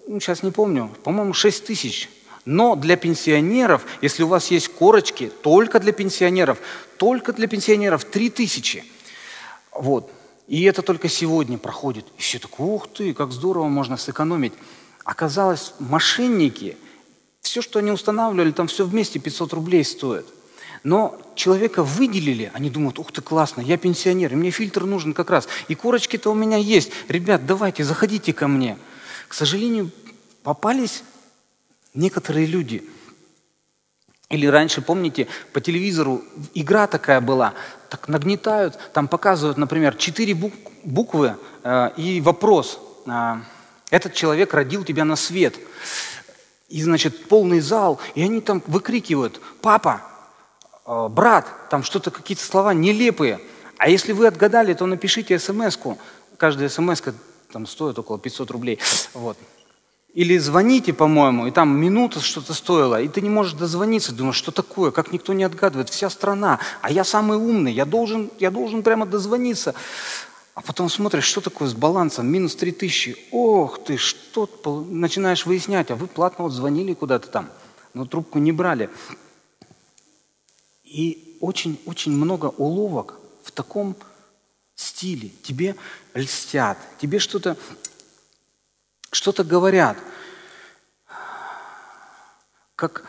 ну, 0.07 0.19
сейчас 0.19 0.43
не 0.43 0.51
помню, 0.51 0.89
по-моему, 1.03 1.33
6 1.33 1.65
тысяч 1.65 2.09
но 2.45 2.75
для 2.75 2.97
пенсионеров, 2.97 3.85
если 4.01 4.23
у 4.23 4.27
вас 4.27 4.51
есть 4.51 4.67
корочки, 4.67 5.31
только 5.41 5.79
для 5.79 5.93
пенсионеров, 5.93 6.59
только 6.97 7.31
для 7.31 7.47
пенсионеров 7.47 8.03
3000. 8.03 8.83
Вот. 9.71 10.11
И 10.47 10.63
это 10.63 10.81
только 10.81 11.07
сегодня 11.07 11.57
проходит. 11.57 12.05
И 12.17 12.21
все 12.21 12.39
так, 12.39 12.59
ух 12.59 12.87
ты, 12.87 13.13
как 13.13 13.31
здорово 13.31 13.69
можно 13.69 13.95
сэкономить. 13.95 14.53
Оказалось, 15.05 15.73
мошенники, 15.79 16.77
все, 17.43 17.61
что 17.61 17.79
они 17.79 17.91
устанавливали, 17.91 18.51
там 18.51 18.67
все 18.67 18.85
вместе 18.85 19.19
500 19.19 19.53
рублей 19.53 19.85
стоит. 19.85 20.25
Но 20.83 21.17
человека 21.35 21.83
выделили, 21.83 22.51
они 22.53 22.69
думают, 22.69 22.99
ух 22.99 23.11
ты, 23.11 23.21
классно, 23.21 23.61
я 23.61 23.77
пенсионер, 23.77 24.33
и 24.33 24.35
мне 24.35 24.51
фильтр 24.51 24.83
нужен 24.83 25.13
как 25.13 25.29
раз. 25.29 25.47
И 25.67 25.75
корочки-то 25.75 26.31
у 26.31 26.33
меня 26.33 26.57
есть. 26.57 26.91
Ребят, 27.07 27.45
давайте, 27.45 27.83
заходите 27.83 28.33
ко 28.33 28.47
мне. 28.47 28.77
К 29.29 29.33
сожалению, 29.33 29.91
попались 30.43 31.03
Некоторые 31.93 32.47
люди, 32.47 32.83
или 34.29 34.47
раньше, 34.47 34.81
помните, 34.81 35.27
по 35.51 35.61
телевизору 35.61 36.23
игра 36.55 36.87
такая 36.87 37.21
была, 37.21 37.53
так 37.89 38.07
нагнетают, 38.07 38.79
там 38.93 39.07
показывают, 39.07 39.59
например, 39.59 39.95
четыре 39.95 40.33
буквы 40.83 41.35
э, 41.63 41.91
и 41.97 42.19
вопрос. 42.19 42.79
Э, 43.05 43.35
этот 43.91 44.15
человек 44.15 44.55
родил 44.55 44.83
тебя 44.83 45.05
на 45.05 45.15
свет. 45.15 45.59
И, 46.73 46.81
значит, 46.81 47.25
полный 47.25 47.59
зал, 47.59 47.99
и 48.15 48.23
они 48.23 48.41
там 48.41 48.63
выкрикивают, 48.65 49.39
папа, 49.61 50.01
э, 50.87 51.07
брат, 51.07 51.45
там 51.69 51.83
что-то, 51.83 52.09
какие-то 52.09 52.43
слова 52.43 52.73
нелепые. 52.73 53.39
А 53.77 53.89
если 53.89 54.11
вы 54.11 54.25
отгадали, 54.25 54.73
то 54.73 54.87
напишите 54.87 55.37
смс-ку. 55.37 55.99
Каждая 56.37 56.69
смс 56.69 57.03
там 57.51 57.67
стоит 57.67 57.99
около 57.99 58.17
500 58.17 58.49
рублей. 58.49 58.79
Вот. 59.13 59.37
Или 60.15 60.35
звоните, 60.39 60.93
по-моему, 60.93 61.45
и 61.45 61.51
там 61.51 61.79
минута 61.79 62.19
что-то 62.21 62.55
стоило, 62.55 62.99
и 62.99 63.07
ты 63.07 63.21
не 63.21 63.29
можешь 63.29 63.53
дозвониться, 63.53 64.11
думаешь, 64.11 64.35
что 64.35 64.51
такое, 64.51 64.89
как 64.89 65.11
никто 65.11 65.33
не 65.33 65.43
отгадывает, 65.43 65.89
вся 65.89 66.09
страна, 66.09 66.59
а 66.81 66.91
я 66.91 67.03
самый 67.03 67.37
умный, 67.37 67.71
я 67.71 67.85
должен, 67.85 68.31
я 68.39 68.49
должен 68.49 68.81
прямо 68.81 69.05
дозвониться. 69.05 69.75
А 70.55 70.61
потом 70.61 70.87
смотришь, 70.87 71.23
что 71.23 71.41
такое 71.41 71.67
с 71.67 71.73
балансом, 71.73 72.27
минус 72.27 72.55
три 72.55 72.71
тысячи, 72.71 73.17
ох 73.31 73.83
ты, 73.83 73.97
что 73.97 74.47
начинаешь 74.89 75.45
выяснять, 75.45 75.89
а 75.89 75.95
вы 75.95 76.07
платно 76.07 76.43
вот 76.43 76.53
звонили 76.53 76.93
куда-то 76.93 77.27
там, 77.27 77.49
но 77.93 78.05
трубку 78.05 78.37
не 78.37 78.51
брали. 78.51 78.89
И 80.83 81.37
очень-очень 81.41 82.11
много 82.11 82.47
уловок 82.47 83.19
в 83.43 83.51
таком 83.51 83.95
стиле. 84.75 85.31
Тебе 85.41 85.75
льстят, 86.13 86.77
тебе 86.99 87.17
что-то 87.17 87.57
что-то 89.11 89.43
говорят, 89.43 89.97
как, 92.75 93.05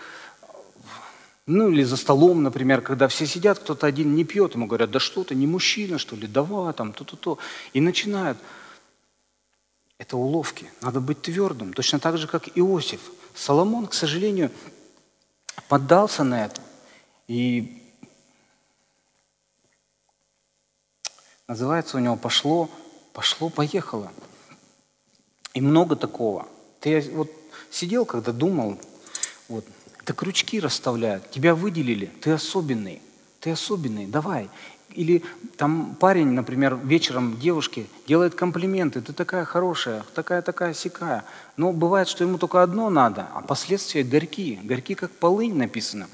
ну 1.46 1.70
или 1.70 1.82
за 1.82 1.96
столом, 1.96 2.42
например, 2.42 2.80
когда 2.80 3.06
все 3.08 3.26
сидят, 3.26 3.58
кто-то 3.58 3.86
один 3.86 4.14
не 4.14 4.24
пьет, 4.24 4.54
ему 4.54 4.66
говорят, 4.66 4.90
да 4.90 4.98
что 4.98 5.24
ты, 5.24 5.34
не 5.34 5.46
мужчина, 5.46 5.98
что 5.98 6.16
ли, 6.16 6.26
давай, 6.26 6.72
там, 6.72 6.92
то-то-то. 6.92 7.38
И 7.74 7.80
начинают. 7.80 8.38
Это 9.98 10.16
уловки. 10.16 10.70
Надо 10.80 11.00
быть 11.00 11.22
твердым. 11.22 11.72
Точно 11.72 11.98
так 11.98 12.16
же, 12.18 12.26
как 12.26 12.48
Иосиф. 12.58 13.00
Соломон, 13.34 13.86
к 13.86 13.94
сожалению, 13.94 14.50
поддался 15.68 16.24
на 16.24 16.46
это. 16.46 16.60
И 17.28 17.82
называется 21.46 21.98
у 21.98 22.00
него 22.00 22.16
«Пошло, 22.16 22.70
пошло, 23.12 23.50
поехало». 23.50 24.10
И 25.52 25.60
много 25.60 25.94
такого. 25.94 26.48
Ты 26.80 27.00
вот 27.12 27.30
сидел, 27.70 28.04
когда 28.04 28.32
думал, 28.32 28.78
вот, 29.48 29.64
это 30.04 30.12
крючки 30.12 30.60
расставляют, 30.60 31.30
тебя 31.30 31.54
выделили, 31.54 32.12
ты 32.20 32.32
особенный, 32.32 33.00
ты 33.40 33.52
особенный, 33.52 34.06
давай. 34.06 34.50
Или 34.90 35.24
там 35.56 35.96
парень, 35.98 36.28
например, 36.28 36.76
вечером 36.76 37.38
девушке 37.40 37.86
делает 38.06 38.34
комплименты, 38.34 39.00
ты 39.00 39.14
такая 39.14 39.46
хорошая, 39.46 40.04
такая-такая 40.14 40.74
сякая. 40.74 41.24
Но 41.56 41.72
бывает, 41.72 42.06
что 42.06 42.22
ему 42.22 42.36
только 42.36 42.62
одно 42.62 42.90
надо, 42.90 43.28
а 43.34 43.40
последствия 43.40 44.04
горькие, 44.04 44.60
горькие 44.62 44.94
как 44.94 45.10
полынь 45.10 45.56
написано. 45.56 46.06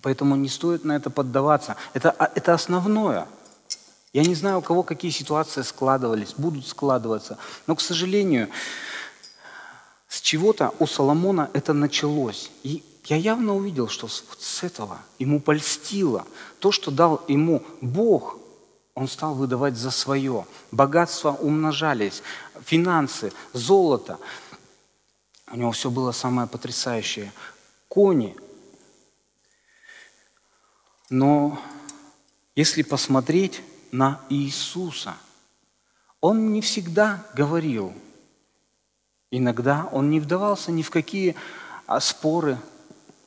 Поэтому 0.00 0.36
не 0.36 0.48
стоит 0.48 0.84
на 0.84 0.92
это 0.92 1.10
поддаваться. 1.10 1.74
Это, 1.94 2.12
а, 2.12 2.30
это 2.32 2.54
основное– 2.54 3.26
я 4.12 4.24
не 4.24 4.34
знаю, 4.34 4.58
у 4.58 4.60
кого 4.60 4.82
какие 4.82 5.10
ситуации 5.10 5.62
складывались, 5.62 6.34
будут 6.36 6.66
складываться. 6.66 7.38
Но, 7.66 7.74
к 7.74 7.80
сожалению, 7.80 8.50
с 10.12 10.20
чего-то 10.20 10.74
у 10.78 10.86
Соломона 10.86 11.48
это 11.54 11.72
началось. 11.72 12.50
И 12.62 12.84
я 13.06 13.16
явно 13.16 13.56
увидел, 13.56 13.88
что 13.88 14.06
вот 14.06 14.42
с 14.42 14.62
этого 14.62 14.98
ему 15.18 15.40
польстило. 15.40 16.26
То, 16.58 16.70
что 16.70 16.90
дал 16.90 17.24
ему 17.28 17.62
Бог, 17.80 18.36
он 18.94 19.08
стал 19.08 19.34
выдавать 19.34 19.78
за 19.78 19.90
свое. 19.90 20.46
Богатства 20.70 21.32
умножались, 21.32 22.22
финансы, 22.62 23.32
золото. 23.54 24.18
У 25.50 25.56
него 25.56 25.72
все 25.72 25.90
было 25.90 26.12
самое 26.12 26.46
потрясающее. 26.46 27.32
Кони. 27.88 28.36
Но 31.08 31.58
если 32.54 32.82
посмотреть, 32.82 33.62
на 33.92 34.20
Иисуса. 34.30 35.14
Он 36.20 36.52
не 36.52 36.60
всегда 36.60 37.26
говорил. 37.34 37.94
Иногда 39.32 39.88
он 39.90 40.10
не 40.10 40.20
вдавался 40.20 40.70
ни 40.70 40.82
в 40.82 40.90
какие 40.90 41.34
а, 41.88 41.98
споры, 41.98 42.56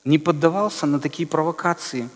не 0.05 0.17
поддавался 0.17 0.85
на 0.85 1.01
такие 1.01 1.27
провокации. 1.27 2.07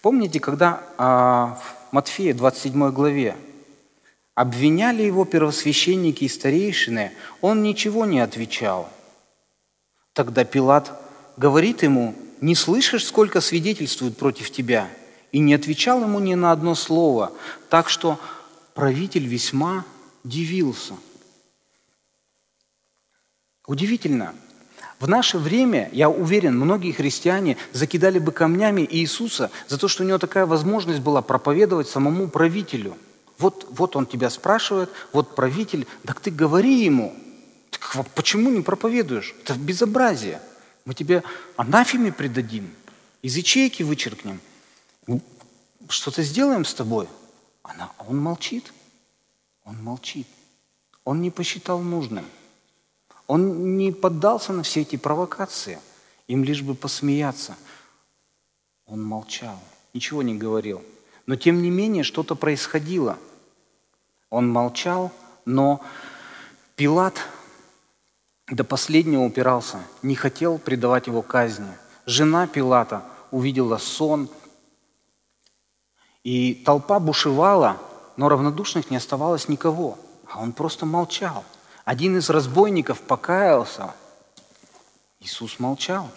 Помните, 0.00 0.40
когда 0.40 0.82
а, 0.96 1.60
в 1.60 1.94
Матфея 1.94 2.32
27 2.32 2.90
главе 2.92 3.36
обвиняли 4.34 5.02
его 5.02 5.26
первосвященники 5.26 6.24
и 6.24 6.28
старейшины, 6.28 7.12
он 7.42 7.62
ничего 7.62 8.06
не 8.06 8.20
отвечал. 8.20 8.88
Тогда 10.14 10.44
Пилат 10.44 10.98
говорит 11.36 11.82
ему, 11.82 12.14
не 12.40 12.54
слышишь, 12.54 13.04
сколько 13.04 13.42
свидетельствуют 13.42 14.16
против 14.16 14.50
тебя– 14.50 14.88
и 15.32 15.38
не 15.38 15.54
отвечал 15.54 16.02
ему 16.02 16.20
ни 16.20 16.34
на 16.34 16.52
одно 16.52 16.74
слово, 16.74 17.32
так 17.70 17.88
что 17.88 18.20
правитель 18.74 19.26
весьма 19.26 19.84
дивился. 20.24 20.94
Удивительно. 23.72 24.34
В 25.00 25.08
наше 25.08 25.38
время, 25.38 25.88
я 25.94 26.10
уверен, 26.10 26.58
многие 26.58 26.92
христиане 26.92 27.56
закидали 27.72 28.18
бы 28.18 28.30
камнями 28.30 28.86
Иисуса 28.90 29.50
за 29.66 29.78
то, 29.78 29.88
что 29.88 30.02
у 30.02 30.06
него 30.06 30.18
такая 30.18 30.44
возможность 30.44 31.00
была 31.00 31.22
проповедовать 31.22 31.88
самому 31.88 32.28
правителю. 32.28 32.98
Вот, 33.38 33.66
вот 33.70 33.96
он 33.96 34.04
тебя 34.04 34.28
спрашивает, 34.28 34.90
вот 35.14 35.34
правитель, 35.34 35.86
так 36.04 36.20
ты 36.20 36.30
говори 36.30 36.84
ему. 36.84 37.14
Так 37.70 38.06
почему 38.14 38.50
не 38.50 38.60
проповедуешь? 38.60 39.34
Это 39.42 39.54
безобразие. 39.54 40.42
Мы 40.84 40.92
тебе 40.92 41.22
анафеме 41.56 42.12
предадим, 42.12 42.70
из 43.22 43.34
ячейки 43.38 43.82
вычеркнем. 43.82 44.38
Ну, 45.06 45.22
что-то 45.88 46.22
сделаем 46.22 46.66
с 46.66 46.74
тобой. 46.74 47.08
Она, 47.62 47.90
он 48.06 48.18
молчит. 48.18 48.70
Он 49.64 49.82
молчит. 49.82 50.26
Он 51.04 51.22
не 51.22 51.30
посчитал 51.30 51.80
нужным. 51.80 52.26
Он 53.26 53.76
не 53.76 53.92
поддался 53.92 54.52
на 54.52 54.62
все 54.62 54.82
эти 54.82 54.96
провокации. 54.96 55.78
Им 56.28 56.44
лишь 56.44 56.62
бы 56.62 56.74
посмеяться. 56.74 57.56
Он 58.86 59.02
молчал, 59.02 59.58
ничего 59.94 60.22
не 60.22 60.34
говорил. 60.34 60.82
Но 61.26 61.36
тем 61.36 61.62
не 61.62 61.70
менее 61.70 62.02
что-то 62.02 62.34
происходило. 62.34 63.18
Он 64.28 64.50
молчал, 64.50 65.12
но 65.44 65.80
Пилат 66.76 67.14
до 68.48 68.64
последнего 68.64 69.22
упирался, 69.22 69.78
не 70.02 70.14
хотел 70.14 70.58
предавать 70.58 71.06
его 71.06 71.22
казни. 71.22 71.68
Жена 72.06 72.46
Пилата 72.46 73.04
увидела 73.30 73.78
сон, 73.78 74.28
и 76.24 76.54
толпа 76.54 76.98
бушевала, 77.00 77.78
но 78.16 78.28
равнодушных 78.28 78.90
не 78.90 78.96
оставалось 78.96 79.48
никого, 79.48 79.98
а 80.28 80.40
он 80.40 80.52
просто 80.52 80.86
молчал. 80.86 81.44
Один 81.84 82.16
из 82.16 82.30
разбойников 82.30 83.00
покаялся. 83.00 83.94
Иисус 85.20 85.58
молчал. 85.58 86.10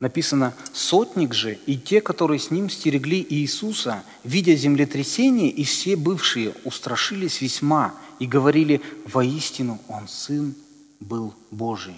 Написано, 0.00 0.54
сотник 0.72 1.32
же 1.32 1.54
и 1.66 1.78
те, 1.78 2.00
которые 2.00 2.38
с 2.38 2.50
ним 2.50 2.68
стерегли 2.68 3.24
Иисуса, 3.26 4.02
видя 4.22 4.54
землетрясение, 4.54 5.48
и 5.48 5.64
все 5.64 5.96
бывшие 5.96 6.54
устрашились 6.64 7.40
весьма 7.40 7.94
и 8.18 8.26
говорили, 8.26 8.82
воистину 9.06 9.80
он 9.88 10.08
Сын 10.08 10.54
был 11.00 11.34
Божий. 11.50 11.96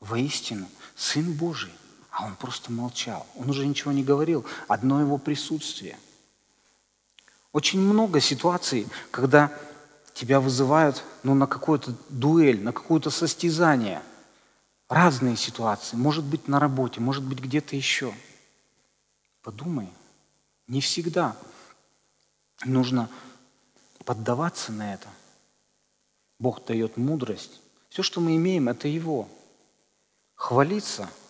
Воистину, 0.00 0.68
Сын 0.96 1.32
Божий. 1.32 1.72
А 2.10 2.26
он 2.26 2.34
просто 2.36 2.72
молчал. 2.72 3.26
Он 3.36 3.48
уже 3.48 3.66
ничего 3.66 3.92
не 3.92 4.02
говорил. 4.02 4.44
Одно 4.66 5.00
его 5.00 5.18
присутствие. 5.18 5.96
Очень 7.52 7.80
много 7.80 8.20
ситуаций, 8.20 8.86
когда 9.10 9.52
тебя 10.14 10.40
вызывают 10.40 11.02
ну, 11.22 11.34
на 11.34 11.46
какую-то 11.46 11.94
дуэль, 12.08 12.62
на 12.62 12.72
какое-то 12.72 13.10
состязание. 13.10 14.02
Разные 14.88 15.36
ситуации. 15.36 15.96
Может 15.96 16.24
быть, 16.24 16.48
на 16.48 16.58
работе, 16.58 17.00
может 17.00 17.22
быть, 17.22 17.40
где-то 17.40 17.76
еще. 17.76 18.14
Подумай. 19.42 19.88
Не 20.66 20.80
всегда 20.80 21.36
нужно 22.64 23.08
поддаваться 24.04 24.72
на 24.72 24.94
это. 24.94 25.08
Бог 26.38 26.64
дает 26.64 26.96
мудрость. 26.96 27.60
Все, 27.88 28.02
что 28.02 28.20
мы 28.20 28.36
имеем, 28.36 28.68
это 28.68 28.88
Его. 28.88 29.28
Хвалиться– 30.34 31.10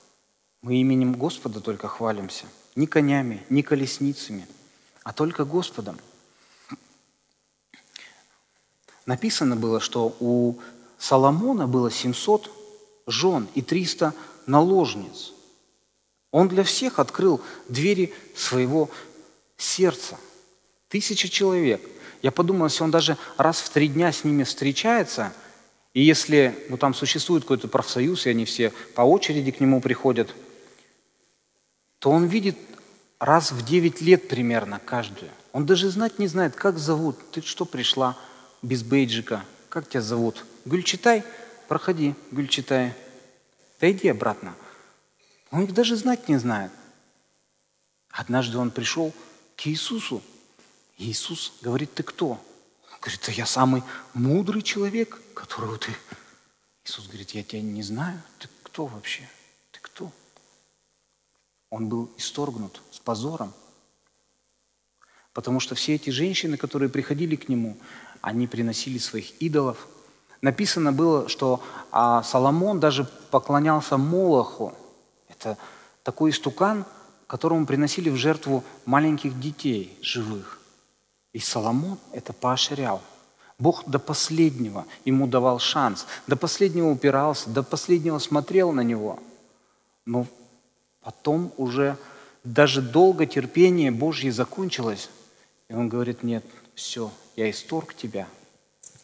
мы 0.60 0.80
именем 0.80 1.14
Господа 1.14 1.60
только 1.60 1.88
хвалимся. 1.88 2.46
Ни 2.74 2.86
конями, 2.86 3.44
ни 3.48 3.62
колесницами, 3.62 4.46
а 5.04 5.12
только 5.12 5.44
Господом. 5.44 5.98
Написано 9.08 9.56
было, 9.56 9.80
что 9.80 10.14
у 10.20 10.58
Соломона 10.98 11.66
было 11.66 11.90
700 11.90 12.50
жен 13.06 13.48
и 13.54 13.62
300 13.62 14.12
наложниц. 14.46 15.32
Он 16.30 16.46
для 16.46 16.62
всех 16.62 16.98
открыл 16.98 17.40
двери 17.68 18.12
своего 18.36 18.88
сердца. 19.56 20.18
Тысяча 20.88 21.28
человек. 21.28 21.80
Я 22.22 22.30
подумал, 22.30 22.66
если 22.66 22.84
он 22.84 22.90
даже 22.90 23.16
раз 23.36 23.60
в 23.60 23.70
три 23.70 23.88
дня 23.88 24.12
с 24.12 24.24
ними 24.24 24.44
встречается, 24.44 25.32
и 25.94 26.02
если 26.02 26.66
ну, 26.68 26.76
там 26.76 26.92
существует 26.94 27.44
какой-то 27.44 27.66
профсоюз, 27.66 28.26
и 28.26 28.30
они 28.30 28.44
все 28.44 28.72
по 28.94 29.02
очереди 29.02 29.50
к 29.50 29.58
нему 29.58 29.80
приходят– 29.80 30.32
то 31.98 32.10
он 32.10 32.26
видит 32.26 32.56
раз 33.18 33.52
в 33.52 33.64
9 33.64 34.00
лет 34.00 34.28
примерно 34.28 34.80
каждую. 34.84 35.30
Он 35.52 35.66
даже 35.66 35.90
знать 35.90 36.18
не 36.18 36.28
знает, 36.28 36.54
как 36.54 36.78
зовут. 36.78 37.16
Ты 37.32 37.42
что 37.42 37.64
пришла 37.64 38.16
без 38.62 38.82
бейджика? 38.82 39.44
Как 39.68 39.88
тебя 39.88 40.02
зовут? 40.02 40.44
Гульчитай? 40.64 41.24
Проходи, 41.68 42.14
Гульчитай. 42.30 42.94
Да 43.80 43.90
иди 43.90 44.08
обратно. 44.08 44.54
Он 45.50 45.64
их 45.64 45.74
даже 45.74 45.96
знать 45.96 46.28
не 46.28 46.38
знает. 46.38 46.72
Однажды 48.10 48.58
он 48.58 48.70
пришел 48.70 49.12
к 49.56 49.66
Иисусу. 49.66 50.22
Иисус 50.96 51.52
говорит, 51.62 51.94
ты 51.94 52.02
кто? 52.02 52.30
Он 52.30 53.00
говорит, 53.00 53.22
да 53.26 53.32
я 53.32 53.46
самый 53.46 53.82
мудрый 54.14 54.62
человек, 54.62 55.20
которого 55.34 55.78
ты... 55.78 55.94
Иисус 56.84 57.06
говорит, 57.06 57.30
я 57.32 57.42
тебя 57.44 57.62
не 57.62 57.82
знаю. 57.82 58.20
Ты 58.38 58.48
кто 58.62 58.86
вообще? 58.86 59.28
Он 61.70 61.88
был 61.88 62.10
исторгнут 62.16 62.80
с 62.90 62.98
позором. 62.98 63.52
Потому 65.32 65.60
что 65.60 65.74
все 65.74 65.94
эти 65.94 66.10
женщины, 66.10 66.56
которые 66.56 66.88
приходили 66.88 67.36
к 67.36 67.48
нему, 67.48 67.76
они 68.20 68.46
приносили 68.46 68.98
своих 68.98 69.40
идолов. 69.40 69.86
Написано 70.40 70.92
было, 70.92 71.28
что 71.28 71.62
а, 71.90 72.22
Соломон 72.22 72.80
даже 72.80 73.08
поклонялся 73.30 73.96
Молоху. 73.96 74.72
Это 75.28 75.56
такой 76.02 76.30
истукан, 76.30 76.84
которому 77.26 77.66
приносили 77.66 78.10
в 78.10 78.16
жертву 78.16 78.64
маленьких 78.86 79.38
детей 79.38 79.98
живых. 80.02 80.60
И 81.32 81.38
Соломон 81.38 81.98
это 82.12 82.32
поощрял. 82.32 83.02
Бог 83.58 83.84
до 83.86 83.98
последнего 83.98 84.86
ему 85.04 85.26
давал 85.26 85.58
шанс, 85.58 86.06
до 86.26 86.36
последнего 86.36 86.88
упирался, 86.88 87.50
до 87.50 87.62
последнего 87.62 88.18
смотрел 88.18 88.72
на 88.72 88.82
него. 88.82 89.18
Но 90.06 90.26
Потом 91.08 91.54
уже 91.56 91.96
даже 92.44 92.82
долго 92.82 93.24
терпение 93.24 93.90
Божье 93.90 94.30
закончилось. 94.30 95.08
И 95.70 95.72
он 95.72 95.88
говорит, 95.88 96.22
нет, 96.22 96.44
все, 96.78 97.10
я 97.34 97.50
исторг 97.50 97.92
тебя, 97.92 98.28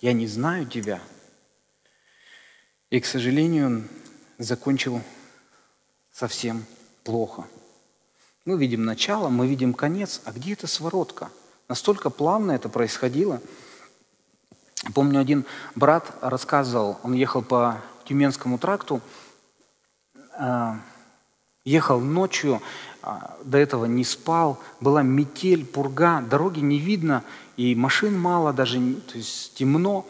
я 0.00 0.12
не 0.12 0.28
знаю 0.28 0.64
тебя. 0.64 1.00
И, 2.88 3.00
к 3.00 3.04
сожалению, 3.04 3.66
он 3.66 3.88
закончил 4.38 5.02
совсем 6.12 6.66
плохо. 7.02 7.48
Мы 8.44 8.56
видим 8.58 8.84
начало, 8.84 9.28
мы 9.28 9.48
видим 9.48 9.74
конец, 9.74 10.20
а 10.24 10.30
где 10.30 10.52
эта 10.52 10.68
своротка? 10.68 11.32
Настолько 11.66 12.10
плавно 12.10 12.52
это 12.52 12.68
происходило. 12.68 13.42
Помню, 14.94 15.18
один 15.18 15.44
брат 15.74 16.12
рассказывал, 16.20 17.00
он 17.02 17.14
ехал 17.14 17.42
по 17.42 17.82
Тюменскому 18.04 18.58
тракту, 18.58 19.00
а, 20.38 20.78
Ехал 21.64 21.98
ночью, 22.00 22.60
а, 23.00 23.38
до 23.42 23.56
этого 23.56 23.86
не 23.86 24.04
спал, 24.04 24.60
была 24.80 25.02
метель, 25.02 25.64
пурга, 25.64 26.20
дороги 26.20 26.60
не 26.60 26.78
видно, 26.78 27.24
и 27.56 27.74
машин 27.74 28.18
мало, 28.18 28.52
даже 28.52 28.78
то 28.78 29.16
есть 29.16 29.54
темно. 29.54 30.06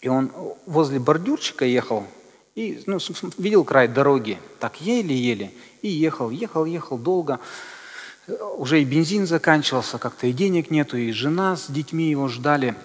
И 0.00 0.08
он 0.08 0.30
возле 0.66 1.00
бордюрчика 1.00 1.64
ехал, 1.64 2.06
и 2.54 2.82
ну, 2.86 2.98
видел 3.36 3.64
край 3.64 3.88
дороги, 3.88 4.38
так 4.60 4.80
еле-еле, 4.80 5.52
и 5.82 5.88
ехал, 5.88 6.30
ехал, 6.30 6.64
ехал 6.64 6.98
долго. 6.98 7.40
Уже 8.56 8.82
и 8.82 8.84
бензин 8.84 9.26
заканчивался, 9.26 9.98
как-то 9.98 10.28
и 10.28 10.32
денег 10.32 10.70
нету, 10.70 10.96
и 10.96 11.10
жена 11.10 11.56
с 11.56 11.68
детьми 11.68 12.10
его 12.10 12.28
ждали. 12.28 12.76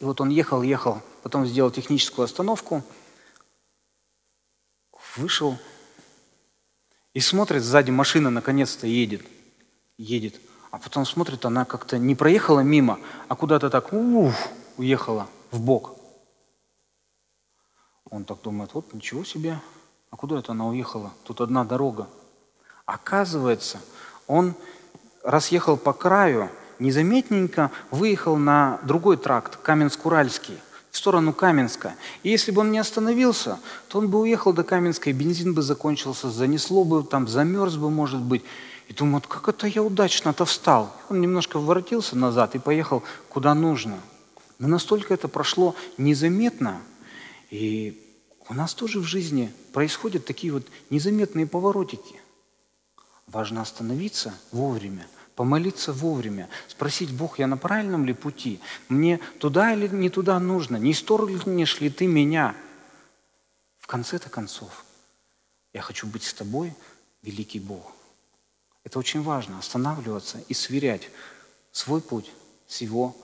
И 0.00 0.04
вот 0.04 0.20
он 0.20 0.30
ехал, 0.30 0.62
ехал, 0.62 1.00
потом 1.22 1.46
сделал 1.46 1.70
техническую 1.70 2.24
остановку, 2.24 2.82
вышел, 5.16 5.58
и 7.14 7.20
смотрит, 7.20 7.62
сзади 7.62 7.90
машина 7.90 8.28
наконец-то 8.28 8.86
едет. 8.86 9.22
Едет. 9.96 10.34
А 10.70 10.78
потом 10.78 11.06
смотрит, 11.06 11.44
она 11.44 11.64
как-то 11.64 11.96
не 11.96 12.16
проехала 12.16 12.60
мимо, 12.60 12.98
а 13.28 13.36
куда-то 13.36 13.70
так 13.70 13.92
уф, 13.92 14.48
уехала 14.76 15.28
в 15.52 15.60
бок. 15.60 15.96
Он 18.10 18.24
так 18.24 18.42
думает, 18.42 18.74
вот 18.74 18.92
ничего 18.92 19.24
себе, 19.24 19.60
а 20.10 20.16
куда 20.16 20.38
это 20.38 20.52
она 20.52 20.66
уехала? 20.66 21.12
Тут 21.24 21.40
одна 21.40 21.64
дорога. 21.64 22.08
Оказывается, 22.84 23.80
он 24.26 24.54
раз 25.22 25.50
по 25.82 25.92
краю, 25.92 26.50
незаметненько 26.80 27.70
выехал 27.92 28.36
на 28.36 28.80
другой 28.82 29.16
тракт, 29.16 29.58
Каменск-Уральский– 29.62 30.58
в 30.94 30.96
сторону 30.96 31.32
Каменска. 31.32 31.96
И 32.22 32.30
если 32.30 32.52
бы 32.52 32.60
он 32.60 32.70
не 32.70 32.78
остановился, 32.78 33.58
то 33.88 33.98
он 33.98 34.08
бы 34.08 34.20
уехал 34.20 34.52
до 34.52 34.62
Каменска, 34.62 35.10
и 35.10 35.12
бензин 35.12 35.52
бы 35.52 35.60
закончился, 35.60 36.30
занесло 36.30 36.84
бы, 36.84 37.02
там 37.02 37.26
замерз 37.26 37.74
бы, 37.74 37.90
может 37.90 38.20
быть. 38.20 38.44
И 38.86 38.92
думает, 38.92 39.26
как 39.26 39.48
это 39.48 39.66
я 39.66 39.82
удачно-то 39.82 40.44
встал. 40.44 40.94
Он 41.10 41.20
немножко 41.20 41.58
воротился 41.58 42.16
назад 42.16 42.54
и 42.54 42.60
поехал 42.60 43.02
куда 43.28 43.54
нужно. 43.54 43.98
Но 44.60 44.68
настолько 44.68 45.12
это 45.12 45.26
прошло 45.26 45.74
незаметно, 45.98 46.80
и 47.50 48.00
у 48.48 48.54
нас 48.54 48.72
тоже 48.72 49.00
в 49.00 49.04
жизни 49.04 49.52
происходят 49.72 50.24
такие 50.24 50.52
вот 50.52 50.64
незаметные 50.90 51.48
поворотики. 51.48 52.20
Важно 53.26 53.62
остановиться 53.62 54.32
вовремя, 54.52 55.08
помолиться 55.34 55.92
вовремя, 55.92 56.48
спросить, 56.68 57.12
Бог, 57.12 57.38
я 57.38 57.46
на 57.46 57.56
правильном 57.56 58.04
ли 58.04 58.12
пути? 58.12 58.60
Мне 58.88 59.18
туда 59.38 59.72
или 59.74 59.88
не 59.88 60.10
туда 60.10 60.38
нужно? 60.38 60.76
Не 60.76 60.92
исторгнешь 60.92 61.80
ли 61.80 61.90
ты 61.90 62.06
меня? 62.06 62.54
В 63.78 63.86
конце-то 63.86 64.30
концов, 64.30 64.84
я 65.72 65.82
хочу 65.82 66.06
быть 66.06 66.22
с 66.22 66.32
тобой, 66.32 66.72
великий 67.22 67.60
Бог. 67.60 67.92
Это 68.84 68.98
очень 68.98 69.22
важно, 69.22 69.58
останавливаться 69.58 70.38
и 70.48 70.54
сверять 70.54 71.10
свой 71.72 72.00
путь 72.00 72.30
с 72.66 72.80
его 72.80 73.16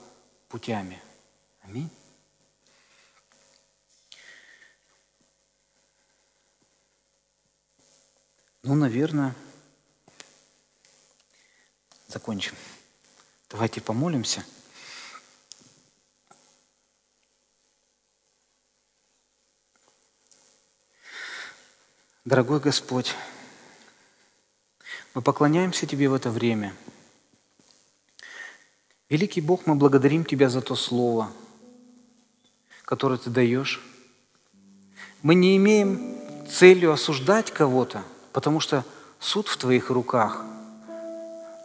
путями. 0.49 1.01
Аминь. 1.61 1.89
Ну, 8.63 8.75
наверное, 8.75 9.33
закончим. 12.11 12.53
Давайте 13.49 13.81
помолимся. 13.81 14.45
Дорогой 22.23 22.59
Господь, 22.59 23.15
мы 25.15 25.21
поклоняемся 25.23 25.87
Тебе 25.87 26.07
в 26.07 26.13
это 26.13 26.29
время. 26.29 26.75
Великий 29.09 29.41
Бог, 29.41 29.65
мы 29.65 29.75
благодарим 29.75 30.23
Тебя 30.23 30.47
за 30.49 30.61
то 30.61 30.75
Слово, 30.75 31.31
которое 32.85 33.17
Ты 33.17 33.31
даешь. 33.31 33.81
Мы 35.23 35.35
не 35.35 35.57
имеем 35.57 36.47
целью 36.47 36.91
осуждать 36.91 37.51
кого-то, 37.51 38.03
потому 38.33 38.59
что 38.59 38.85
суд 39.19 39.47
в 39.47 39.57
Твоих 39.57 39.89
руках. 39.89 40.45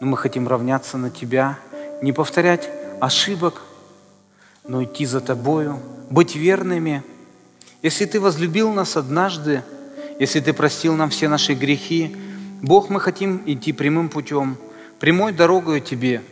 Но 0.01 0.07
мы 0.07 0.17
хотим 0.17 0.47
равняться 0.47 0.99
на 0.99 1.11
Тебя, 1.11 1.59
не 2.03 2.13
повторять 2.13 2.69
ошибок, 3.01 3.63
но 4.67 4.85
идти 4.85 5.07
за 5.07 5.21
Тобою, 5.21 5.81
быть 6.11 6.37
верными. 6.37 7.03
Если 7.83 8.05
Ты 8.05 8.21
возлюбил 8.21 8.73
нас 8.73 8.97
однажды, 8.97 9.63
если 10.19 10.41
Ты 10.41 10.53
простил 10.53 10.95
нам 10.95 11.11
все 11.11 11.29
наши 11.29 11.55
грехи, 11.55 12.17
Бог, 12.63 12.91
мы 12.91 13.01
хотим 13.01 13.43
идти 13.47 13.73
прямым 13.73 14.09
путем, 14.09 14.57
прямой 14.99 15.33
дорогой 15.33 15.81
Тебе. 15.81 16.23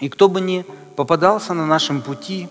И 0.00 0.08
кто 0.08 0.28
бы 0.28 0.40
ни 0.40 0.64
попадался 0.96 1.54
на 1.54 1.66
нашем 1.66 2.02
пути, 2.02 2.48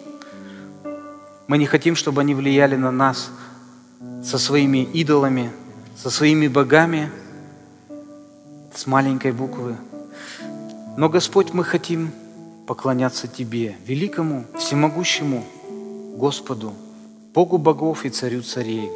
мы 1.48 1.58
не 1.58 1.66
хотим, 1.66 1.96
чтобы 1.96 2.22
они 2.22 2.34
влияли 2.34 2.76
на 2.76 2.92
нас 2.92 3.30
со 4.24 4.38
своими 4.38 4.84
идолами, 4.84 5.52
со 5.96 6.10
своими 6.10 6.48
богами 6.48 7.10
с 8.76 8.86
маленькой 8.86 9.32
буквы. 9.32 9.76
Но, 10.98 11.10
Господь, 11.10 11.54
мы 11.54 11.64
хотим 11.64 12.12
поклоняться 12.66 13.28
Тебе, 13.28 13.76
великому, 13.86 14.45
всемогущему 14.58 15.45
Господу, 16.18 16.74
Богу 17.36 17.60
богов 17.60 18.04
и 18.04 18.10
Царю 18.10 18.41
царей. 18.41 18.89